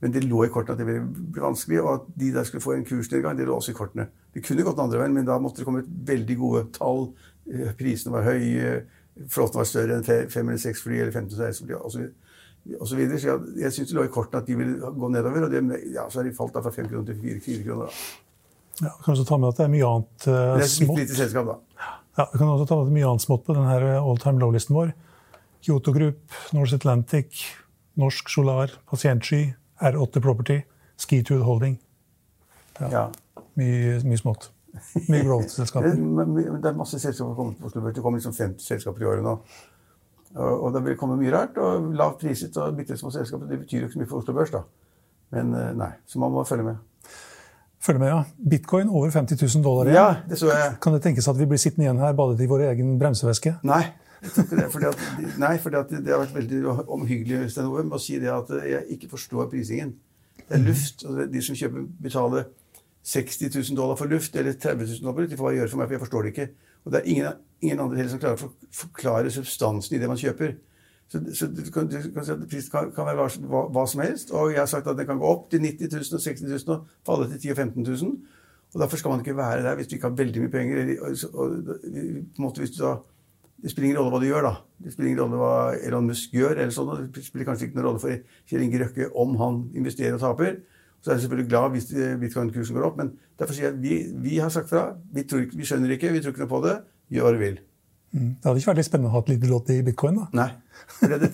Men 0.03 0.13
det 0.13 0.27
lå 0.27 0.43
i 0.45 0.51
kortene 0.53 0.75
at 0.77 0.81
det 0.83 0.87
ville 0.91 1.31
bli 1.33 1.41
vanskelig, 1.41 1.79
og 1.81 1.93
at 1.95 2.09
de 2.21 2.33
der 2.35 2.45
skulle 2.45 2.65
få 2.65 2.75
en 2.77 2.85
kursnedgang, 2.85 3.39
det 3.39 3.47
lå 3.49 3.55
også 3.57 3.73
i 3.73 3.79
kortene. 3.79 4.09
Det 4.35 4.43
kunne 4.45 4.67
gått 4.67 4.77
den 4.77 4.85
andre 4.85 5.01
veien, 5.01 5.15
men 5.17 5.25
da 5.25 5.39
måtte 5.41 5.63
det 5.63 5.65
komme 5.69 5.81
et 5.81 5.89
veldig 6.11 6.37
gode 6.37 6.65
tall. 6.77 7.07
Eh, 7.49 7.71
Prisene 7.79 8.13
var 8.13 8.27
høye, 8.27 8.75
flåten 9.33 9.57
var 9.63 9.69
større 9.71 9.97
enn 9.97 10.05
fe- 10.05 10.27
fem 10.29 10.51
eller 10.53 10.61
seks 10.61 10.85
fly, 10.85 10.99
eller 11.01 11.15
15-16 11.17 11.65
fly, 11.71 11.79
osv. 11.81 12.05
Så 12.67 12.91
så 12.91 12.99
jeg, 12.99 13.41
jeg 13.63 13.73
syns 13.73 13.89
det 13.89 13.97
lå 13.97 14.05
i 14.05 14.13
kortene 14.13 14.43
at 14.43 14.49
de 14.51 14.57
ville 14.59 14.93
gå 15.01 15.09
nedover, 15.15 15.47
og 15.47 15.53
det, 15.55 15.63
ja, 15.95 16.09
så 16.11 16.19
har 16.21 16.29
de 16.29 16.35
falt 16.37 16.53
da 16.57 16.61
fra 16.67 16.75
fem 16.75 16.89
kroner 16.91 17.07
til 17.15 17.41
fire 17.41 17.63
kroner. 17.65 17.87
Da. 17.87 18.26
Ja, 18.83 18.91
Vi 18.91 19.05
kan 19.05 19.13
også 19.15 19.27
ta 19.29 19.39
med 19.41 19.49
at 19.53 19.61
det 19.61 19.67
er 19.67 19.73
mye 19.73 19.91
annet 19.91 20.27
uh, 20.29 20.33
Det 20.57 20.65
er 20.67 20.73
smått. 20.73 20.99
lite 21.01 21.19
selskap, 21.19 21.53
da. 21.53 21.93
Ja, 22.17 22.27
vi 22.33 22.41
kan 22.41 22.49
også 22.49 22.67
ta 22.69 22.79
med 22.79 22.87
at 22.87 22.89
det 22.89 22.95
er 22.95 22.99
mye 22.99 23.11
annet 23.13 23.27
smått 23.27 23.45
på 23.47 23.57
denne 23.57 23.93
all 24.01 24.21
time 24.23 24.43
low-listen 24.43 24.77
vår. 24.77 24.93
Kyoto 25.67 25.93
Group, 25.93 26.37
Norse 26.55 26.79
Atlantic, 26.79 27.47
Norsk 27.99 28.29
Solar, 28.31 28.73
Pasientsky, 28.91 29.55
R8 29.83 30.21
Property, 30.21 30.61
Skitude 30.97 31.45
Holding. 31.45 31.79
Ja. 32.81 33.09
Mye, 33.57 33.97
mye 34.05 34.21
smått. 34.21 34.51
Mye 35.09 35.25
growth-selskaper. 35.25 35.97
Det 36.63 36.71
er 36.71 36.77
masse 36.77 37.01
selskaper 37.01 37.33
som 37.33 37.37
kommer 37.37 37.57
på 37.57 37.71
Oslo. 37.71 37.85
Det 37.89 38.03
kommer 38.05 38.21
liksom 38.21 38.37
50 38.37 38.63
selskaper 38.63 39.03
i 39.03 39.09
året 39.09 39.25
nå. 39.25 39.37
Og, 40.37 40.65
og 40.67 40.75
det 40.75 40.83
vil 40.85 40.99
komme 41.01 41.17
mye 41.21 41.33
rart. 41.33 41.57
Og 41.61 41.93
lavt 41.97 42.21
priset 42.21 42.57
og 42.61 42.77
bitte 42.77 42.97
små 43.01 43.13
selskaper. 43.15 43.49
Det 43.49 43.63
betyr 43.63 43.85
jo 43.85 43.89
ikke 43.89 43.97
så 43.97 44.03
mye 44.03 44.11
for 44.11 44.21
Oslo 44.21 44.37
Børs, 44.37 44.53
da. 44.53 44.63
Men 45.35 45.55
eh, 45.57 45.73
nei. 45.77 45.93
Så 46.07 46.21
man 46.23 46.35
må 46.35 46.45
følge 46.45 46.67
med. 46.69 46.83
Følg 47.87 48.03
med, 48.03 48.11
ja. 48.11 48.23
Bitcoin 48.51 48.89
over 48.91 49.13
50 49.15 49.39
000 49.43 49.63
dollar 49.65 49.91
igjen. 49.91 50.01
Ja, 50.01 50.17
det 50.27 50.41
så 50.41 50.51
jeg. 50.51 50.75
Kan 50.83 50.97
det 50.97 51.05
tenkes 51.05 51.29
at 51.31 51.39
vi 51.39 51.47
blir 51.47 51.61
sittende 51.63 51.87
igjen 51.87 52.03
her 52.03 52.17
badet 52.19 52.43
i 52.43 52.49
vår 52.51 52.67
egen 52.73 52.97
bremsevæske? 52.99 53.61
Nei. 53.67 53.85
Det, 54.27 54.65
fordi 54.73 54.89
at, 54.89 55.03
nei, 55.39 55.53
fordi 55.63 55.79
at 55.79 55.91
det 55.93 56.11
har 56.11 56.23
vært 56.25 56.35
veldig 56.35 56.63
omhyggelig 56.91 57.53
Ove, 57.63 57.85
å 57.95 58.01
si 58.03 58.17
det 58.19 58.31
at 58.33 58.51
jeg 58.67 58.97
ikke 58.97 59.11
forstår 59.13 59.51
prisingen. 59.53 59.93
Det 60.41 60.57
er 60.57 60.65
luft. 60.65 61.05
Altså 61.07 61.27
De 61.31 61.43
som 61.45 61.59
kjøper, 61.59 61.85
betaler 62.03 62.49
60 63.07 63.53
000 63.55 63.79
dollar 63.79 63.99
for 64.01 64.11
luft, 64.11 64.35
eller 64.37 64.57
30 64.57 64.89
000 64.97 65.05
dollar, 65.05 65.29
de 65.29 65.39
får 65.39 65.47
bare 65.47 65.59
gjøre 65.61 65.71
for 65.71 65.79
meg, 65.79 65.87
for 65.87 65.97
jeg 65.97 66.05
forstår 66.07 66.27
det 66.27 66.33
ikke. 66.35 66.49
Og 66.87 66.93
det 66.93 67.01
er 67.01 67.11
ingen, 67.13 67.45
ingen 67.63 67.83
andre 67.85 68.01
heller 68.01 68.15
som 68.15 68.23
klarer 68.23 68.49
å 68.49 68.51
forklare 68.75 69.31
substansen 69.35 69.97
i 69.97 70.01
det 70.03 70.11
man 70.11 70.19
kjøper. 70.19 70.57
Så, 71.09 71.21
så 71.39 71.47
du 71.47 71.63
kan, 71.71 71.87
du 71.87 71.97
kan 72.15 72.25
si 72.27 72.33
at 72.35 72.47
prisen 72.51 72.73
kan, 72.73 72.89
kan 72.95 73.07
være 73.07 73.29
hva, 73.47 73.61
hva, 73.71 73.85
som 73.87 74.03
helst. 74.03 74.33
Og 74.35 74.51
jeg 74.51 74.59
har 74.59 74.71
sagt 74.71 74.89
at 74.91 74.99
den 74.99 75.07
kan 75.07 75.21
gå 75.23 75.29
opp 75.29 75.51
til 75.53 75.63
90 75.63 75.93
000 75.93 76.19
og 76.19 76.25
60 76.25 76.49
000 76.51 76.75
og 76.75 76.97
falle 77.07 77.29
til 77.31 77.41
10 77.41 77.53
000 77.53 77.53
og 77.53 77.61
15 77.63 77.87
000. 77.93 78.17
Og 78.75 78.81
derfor 78.83 79.01
skal 79.01 79.15
man 79.15 79.23
ikke 79.23 79.37
være 79.37 79.63
der 79.63 79.77
hvis 79.79 79.87
du 79.87 79.95
ikke 79.97 80.09
har 80.09 80.17
veldig 80.19 80.43
mye 80.43 80.55
penger. 80.55 80.81
Eller, 80.83 80.97
og, 81.35 81.45
og, 82.43 82.59
da 82.81 82.97
det 83.57 83.71
spiller 83.73 83.89
ingen 83.89 83.99
rolle 83.99 84.13
hva 84.13 84.19
du 84.21 84.27
gjør, 84.29 84.45
da. 84.45 84.55
Det 84.85 84.93
spiller 84.93 85.11
ingen 85.11 85.23
rolle 85.23 85.39
hva 85.41 85.53
Elon 85.89 86.09
Musk 86.11 86.35
gjør. 86.37 86.59
eller 86.59 86.75
sånn, 86.75 86.91
og 86.93 87.07
Det 87.15 87.23
spiller 87.25 87.49
kanskje 87.49 87.69
ikke 87.69 87.79
noen 87.79 87.87
rolle 87.89 88.03
for 88.03 88.43
Kjell 88.51 88.65
Inge 88.67 88.83
Røkke 88.83 89.09
om 89.17 89.39
han 89.41 89.63
investerer 89.75 90.19
og 90.19 90.21
taper. 90.21 90.59
Så 91.01 91.11
er 91.11 91.17
jeg 91.17 91.25
selvfølgelig 91.25 91.49
glad 91.49 91.71
hvis 91.73 91.89
bitcoin-kursen 92.21 92.77
går 92.77 92.87
opp, 92.89 93.01
men 93.01 93.15
derfor 93.39 93.57
sier 93.57 93.69
jeg 93.69 93.77
at 93.77 93.81
vi, 93.81 93.97
vi 94.27 94.37
har 94.43 94.53
sagt 94.53 94.69
fra. 94.73 94.91
Vi, 95.15 95.25
tror, 95.25 95.47
vi 95.55 95.69
skjønner 95.69 95.95
ikke, 95.97 96.13
vi 96.13 96.21
tror 96.21 96.35
ikke 96.35 96.45
noe 96.45 96.53
på 96.53 96.63
det. 96.67 96.77
Gjør 97.15 97.29
hva 97.29 97.33
du 97.37 97.41
vil. 97.41 97.59
Det 98.13 98.47
hadde 98.47 98.61
ikke 98.61 98.71
vært 98.71 98.81
litt 98.81 98.89
spennende 98.89 99.11
å 99.11 99.17
ha 99.17 99.25
et 99.25 99.33
lite 99.33 99.51
lodd 99.51 99.71
i 99.75 99.81
bitcoin? 99.85 100.21
da? 100.21 100.29
Nei. 100.37 100.51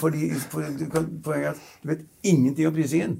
Fordi, 0.03 0.31
for, 0.51 0.65
du 0.79 0.87
kan, 0.91 1.09
poenget 1.23 1.51
er 1.51 1.53
at 1.53 1.83
du 1.83 1.91
vet 1.93 2.07
ingenting 2.27 2.69
om 2.69 2.75
prisingen. 2.75 3.19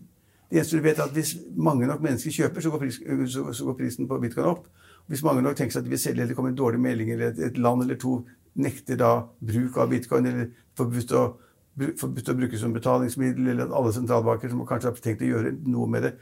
Det 0.51 0.61
eneste 0.61 0.79
du 0.79 0.85
vet 0.85 0.99
er 0.99 1.07
at 1.07 1.15
Hvis 1.17 1.37
mange 1.57 1.87
nok 1.89 2.03
mennesker 2.05 2.35
kjøper, 2.35 2.61
så 2.61 2.73
går, 2.73 2.83
pris, 2.83 2.99
så, 3.33 3.45
så 3.53 3.69
går 3.69 3.79
prisen 3.79 4.09
på 4.09 4.19
bitcoin 4.21 4.51
opp. 4.51 4.67
Hvis 5.09 5.23
mange 5.25 5.43
nok 5.43 5.57
tenker 5.57 5.75
seg 5.75 5.83
at 5.83 5.87
de 5.87 5.95
vil 5.95 6.01
selge, 6.01 6.21
eller 6.21 6.33
det 6.33 6.37
kommer 6.37 6.53
en 6.53 6.59
dårlig 6.59 6.81
melding, 6.81 7.13
eller 7.13 7.33
et, 7.33 7.41
et 7.49 7.59
land 7.59 7.83
eller 7.85 7.99
to 8.01 8.19
nekter 8.55 8.99
da 9.01 9.15
bruk 9.41 9.79
av 9.81 9.89
bitcoin, 9.91 10.29
eller 10.29 10.51
forbudt 10.79 11.15
å, 11.17 11.23
forbudt 12.01 12.29
å 12.29 12.37
bruke 12.39 12.61
som 12.61 12.75
betalingsmiddel, 12.77 13.49
eller 13.49 13.67
at 13.67 13.75
alle 13.79 13.95
sentralbanker 13.97 14.53
som 14.53 14.63
kanskje 14.69 14.93
har 14.93 15.03
tenkt 15.05 15.25
å 15.25 15.33
gjøre 15.33 15.55
noe 15.73 15.89
med 15.91 16.07
det, 16.07 16.13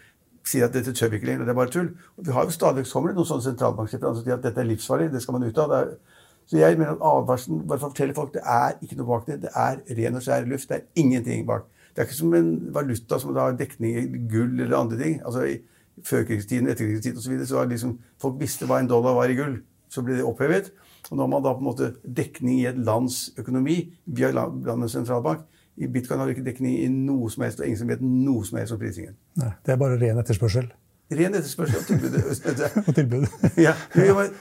sier 0.47 0.67
at 0.67 0.75
dette 0.75 0.95
tør 0.97 1.11
vi 1.13 1.21
ikke 1.21 1.29
lenger, 1.29 1.45
det 1.45 1.53
er 1.53 1.59
bare 1.59 1.75
tull. 1.75 1.91
Og 2.17 2.27
vi 2.27 2.35
har 2.35 2.47
jo 2.47 2.55
stadig 2.55 2.87
kommer 2.89 3.13
det 3.13 3.19
noen 3.19 3.29
sånne 3.29 3.47
sentralbanksjefer 3.51 4.15
som 4.15 4.25
sier 4.25 4.39
at 4.39 4.47
dette 4.47 4.63
er 4.63 4.71
livsfarlig, 4.71 5.11
det 5.13 5.23
skal 5.25 5.37
man 5.37 5.45
ut 5.47 5.61
av. 5.61 5.75
Det 5.75 5.81
er, 5.83 6.20
så 6.51 6.59
jeg 6.59 6.79
mener 6.81 6.97
at 6.97 7.03
advarselen 7.07 7.61
bare 7.63 7.79
for 7.79 7.87
å 7.87 7.93
fortelle 7.93 8.15
folk 8.17 8.33
det 8.35 8.41
er 8.43 8.73
ikke 8.83 8.97
noe 8.99 9.07
bak 9.07 9.29
det. 9.29 9.37
Det 9.45 9.51
er 9.55 9.77
ren 10.01 10.17
og 10.19 10.25
skjær 10.25 10.49
luft. 10.51 10.67
Det 10.69 10.81
er 10.81 11.03
ingenting 11.03 11.45
bak. 11.47 11.69
Det 11.95 12.03
er 12.03 12.09
ikke 12.09 12.17
som 12.19 12.35
en 12.35 12.49
valuta 12.75 13.19
som 13.23 13.37
har 13.39 13.55
dekning 13.59 13.99
i 14.01 14.03
gull 14.33 14.57
eller 14.59 14.75
andre 14.81 14.99
ting. 14.99 15.21
Altså 15.23 15.45
I 15.47 15.61
førkrigstiden, 16.03 16.67
etterkrigstiden 16.73 17.21
osv. 17.21 17.23
Så, 17.29 17.31
videre, 17.31 17.47
så 17.47 17.61
var 17.61 17.71
liksom, 17.71 17.93
folk 18.23 18.41
visste 18.41 18.67
hva 18.67 18.81
en 18.83 18.91
dollar 18.91 19.15
var 19.15 19.31
i 19.31 19.39
gull. 19.39 19.61
Så 19.91 20.03
ble 20.03 20.19
det 20.19 20.27
opphevet. 20.27 20.73
Og 21.11 21.17
nå 21.17 21.23
har 21.23 21.31
man 21.37 21.47
da 21.47 21.55
på 21.55 21.63
en 21.63 21.69
måte 21.71 21.93
dekning 22.19 22.59
i 22.65 22.67
et 22.73 22.83
lands 22.83 23.23
økonomi 23.39 23.79
via 24.11 24.33
la- 24.35 24.51
landets 24.51 24.99
sentralbank. 24.99 25.47
I 25.81 25.87
bitcoin 25.87 26.19
har 26.19 26.27
du 26.27 26.35
ikke 26.35 26.45
dekning 26.51 26.81
i 26.83 26.91
noe 26.91 27.31
som 27.31 27.47
helst, 27.47 27.63
og 27.63 27.71
ingen 27.71 27.79
som 27.79 27.89
vet 27.89 28.03
noe 28.03 28.43
som 28.45 28.59
helst 28.59 28.75
om 28.75 28.83
prisingen. 28.83 29.15
Nei, 29.39 29.55
det 29.65 29.73
er 29.73 29.79
bare 29.81 30.03
ren 30.03 30.19
etterspørsel 30.21 30.67
Ren 31.11 31.35
etterspørsel 31.35 31.81
og 31.81 31.87
tilbud. 31.87 32.95
tilbud. 32.99 33.27
Ja, 33.67 33.73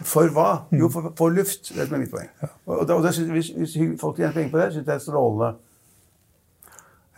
For 0.05 0.29
hva? 0.35 0.49
Jo, 0.71 0.89
for, 0.93 1.13
for 1.17 1.33
luft. 1.33 1.71
Det 1.73 1.81
er 1.81 1.89
som 1.89 1.97
er 1.97 2.03
mitt 2.03 2.11
poeng. 2.13 2.29
Ja. 2.41 2.51
og 2.65 2.89
og 2.89 3.13
synes, 3.13 3.31
hvis, 3.33 3.49
hvis 3.57 4.01
folk 4.01 4.15
tjener 4.19 4.35
penger 4.35 4.51
på 4.51 4.61
det, 4.61 4.67
syns 4.73 4.83
jeg 4.83 4.85
det 4.85 4.93
er 4.93 5.03
strålende. 5.07 5.49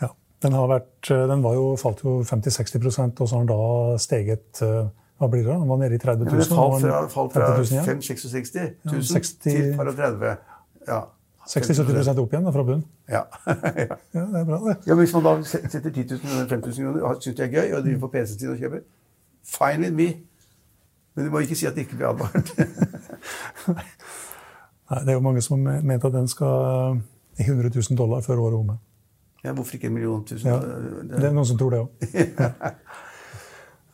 Ja, 0.02 0.10
den, 0.44 0.56
har 0.56 0.72
vært, 0.72 1.12
eh, 1.12 1.28
den 1.34 1.44
var 1.44 1.60
jo, 1.60 1.68
falt 1.80 2.04
jo 2.06 2.22
50-60 2.24 2.88
og 2.88 2.94
så 3.28 3.36
har 3.36 3.44
den 3.44 3.52
da 3.52 3.98
steget 4.00 4.64
eh, 4.64 4.84
Hva 5.22 5.28
blir 5.30 5.44
det? 5.46 5.54
Den 5.54 5.70
var 5.70 5.78
nede 5.84 5.96
i 5.96 6.02
30 6.02 6.26
000. 6.26 6.32
Ja, 6.32 6.40
det 6.40 6.48
falt 6.50 6.86
fra, 6.86 7.02
falt 7.08 7.34
fra 7.34 7.52
50 7.56 7.72
000 7.72 7.82
igjen. 7.82 8.02
5-66 8.02 8.62
Ja, 8.86 9.02
60 9.20 9.34
til 9.44 9.74
fra 9.76 9.92
30 9.92 10.38
Ja. 10.88 11.02
60-70 11.52 12.20
opp 12.22 12.34
igjen 12.34 12.46
da, 12.46 12.52
fra 12.54 12.64
bunnen. 12.64 12.86
Ja. 13.10 13.22
ja. 13.84 13.98
Ja, 14.16 14.24
det 14.24 14.40
er 14.40 14.46
bra, 14.48 14.60
det. 14.68 14.76
ja, 14.86 14.96
men 14.96 15.04
Hvis 15.04 15.14
man 15.14 15.24
da 15.26 15.34
setter 15.44 15.90
10 15.90 16.04
000 16.14 16.20
eller 16.24 16.48
5000 16.48 16.86
kroner 16.86 17.20
syns 17.20 17.38
det 17.38 17.46
er 17.46 17.54
gøy, 17.56 17.74
og 17.76 17.84
driver 17.84 18.00
på 18.06 18.12
PC-tiden 18.16 18.54
og 18.54 18.60
kjøper, 18.62 18.84
fine 19.44 19.80
with 19.88 19.96
me. 19.98 20.10
Men 21.16 21.26
du 21.28 21.32
må 21.34 21.42
ikke 21.44 21.56
si 21.60 21.66
at 21.68 21.76
det 21.76 21.86
ikke 21.88 21.98
blir 22.00 22.08
advart. 22.14 22.52
Nei, 24.92 25.00
det 25.06 25.10
er 25.12 25.18
jo 25.18 25.24
mange 25.24 25.42
som 25.44 25.66
har 25.68 25.82
ment 25.88 26.06
at 26.08 26.14
den 26.16 26.28
skal 26.32 27.02
i 27.40 27.44
100 27.48 27.72
000 27.76 27.98
dollar 28.00 28.24
før 28.26 28.42
året 28.44 28.54
er 28.56 28.60
omme. 28.60 28.78
ja, 29.44 29.52
hvorfor 29.58 29.76
ikke 29.78 29.88
en 29.88 29.94
million 29.96 30.24
tusen? 30.26 30.48
Ja, 30.52 30.60
Det- 30.60 31.24
er 31.24 31.32
noen 31.34 31.46
som 31.48 31.58
tror 31.58 31.70
det 31.72 31.80
òg. 31.80 31.90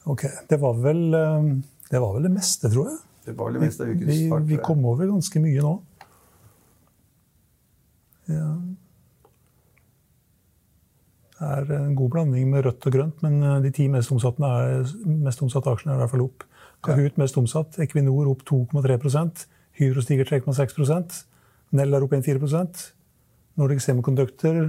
Ok, 0.08 0.22
det 0.50 0.56
var, 0.62 0.74
vel, 0.80 1.02
eh, 1.14 1.48
det 1.92 2.00
var 2.00 2.14
vel 2.16 2.24
det 2.24 2.32
meste, 2.32 2.70
tror 2.72 2.86
jeg. 2.88 2.98
Det 3.26 3.34
var 3.38 3.50
vel 3.50 3.58
det 3.58 3.62
meste 3.66 3.84
av 3.84 3.90
ukens 3.92 4.08
Vi, 4.08 4.30
vi 4.54 4.58
kom 4.64 4.86
over 4.88 5.06
ganske 5.10 5.40
mye 5.44 5.60
nå. 5.66 5.74
Ja. 8.32 8.46
Det 11.38 11.76
er 11.76 11.84
en 11.84 11.96
god 11.98 12.10
blanding 12.16 12.50
med 12.50 12.66
rødt 12.66 12.88
og 12.90 12.94
grønt, 12.94 13.22
men 13.22 13.42
eh, 13.44 13.60
de 13.62 13.72
ti 13.74 13.88
mest 13.94 14.12
omsatte, 14.14 14.42
er, 14.42 14.88
mest 15.06 15.44
omsatte 15.46 15.70
aksjene 15.70 15.94
er 15.94 16.00
i 16.00 16.02
hvert 16.02 16.14
fall 16.16 16.26
opp. 16.26 16.48
Kahoot 16.86 17.18
mest 17.22 17.38
omsatt, 17.38 17.78
Equinor 17.82 18.30
opp 18.32 18.44
2,3% 18.50 19.46
Hydro 19.78 20.02
stiger 20.02 20.26
3,6 20.30 21.24
Nell 21.78 21.94
er 21.94 22.06
opp 22.06 22.14
1,4% 22.14 22.84
Nordic 23.58 23.82
Semiconductor 23.84 24.60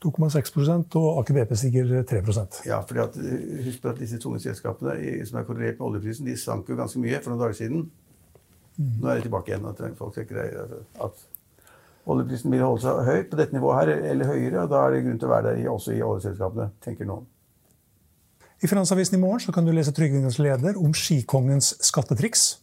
2,6 0.00 0.96
og 0.96 1.18
Aker 1.20 1.36
BP 1.36 1.56
stiger 1.58 1.90
3% 2.08 2.62
Ja, 2.66 2.80
fordi 2.80 3.02
at, 3.04 3.18
Husk 3.66 3.84
at 3.84 3.98
disse 4.00 4.18
tunge 4.22 4.40
selskapene 4.40 4.94
som 5.28 5.38
er 5.38 5.44
korrelert 5.48 5.78
med 5.78 5.86
oljeprisen, 5.90 6.26
de 6.26 6.38
sank 6.40 6.70
jo 6.70 6.78
ganske 6.78 7.02
mye 7.02 7.20
for 7.20 7.34
noen 7.34 7.42
dager 7.42 7.58
siden. 7.58 7.90
Nå 8.80 9.10
er 9.10 9.18
det 9.18 9.26
tilbake 9.26 9.52
igjen. 9.52 9.66
at 9.68 9.82
folk 9.98 10.14
tenker 10.14 10.40
at 10.40 11.26
oljeprisen 12.06 12.52
vil 12.52 12.64
holde 12.64 12.82
seg 12.84 13.02
høy 13.06 13.20
på 13.30 13.38
dette 13.40 13.56
nivået 13.56 13.78
her, 13.80 13.92
eller 14.12 14.30
høyere. 14.30 14.62
og 14.62 14.72
Da 14.72 14.84
er 14.84 14.94
det 14.94 15.04
grunn 15.04 15.20
til 15.20 15.28
å 15.28 15.34
være 15.34 15.52
der 15.54 15.68
også 15.72 15.94
i 15.94 16.02
oljeselskapene, 16.04 16.70
tenker 16.84 17.08
noen. 17.08 17.28
I 18.60 18.68
Finansavisen 18.68 19.16
i 19.16 19.20
morgen 19.22 19.54
kan 19.54 19.64
du 19.64 19.72
lese 19.72 19.92
Trygvingens 19.96 20.38
leder 20.38 20.76
om 20.76 20.92
skikongens 20.96 21.74
skattetriks. 21.86 22.58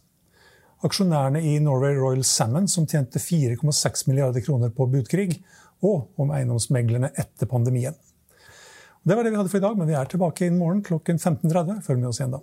Aksjonærene 0.86 1.42
i 1.42 1.56
Norway 1.58 1.96
Royal 1.98 2.22
Salmon, 2.22 2.68
som 2.70 2.86
tjente 2.86 3.18
4,6 3.18 4.06
milliarder 4.06 4.44
kroner 4.46 4.70
på 4.70 4.86
budkrig, 4.92 5.40
og 5.82 6.06
om 6.18 6.30
eiendomsmeglerne 6.34 7.10
etter 7.18 7.50
pandemien. 7.50 7.98
Det 9.02 9.16
var 9.16 9.26
det 9.26 9.32
vi 9.32 9.40
hadde 9.40 9.50
for 9.50 9.58
i 9.58 9.66
dag, 9.66 9.74
men 9.78 9.90
vi 9.90 9.98
er 9.98 10.10
tilbake 10.10 10.46
i 10.46 10.54
morgen 10.54 10.84
klokken 10.86 11.18
15.30. 11.18 11.82
Følg 11.86 12.02
med 12.02 12.10
oss 12.12 12.22
igjen 12.22 12.38
da. 12.38 12.42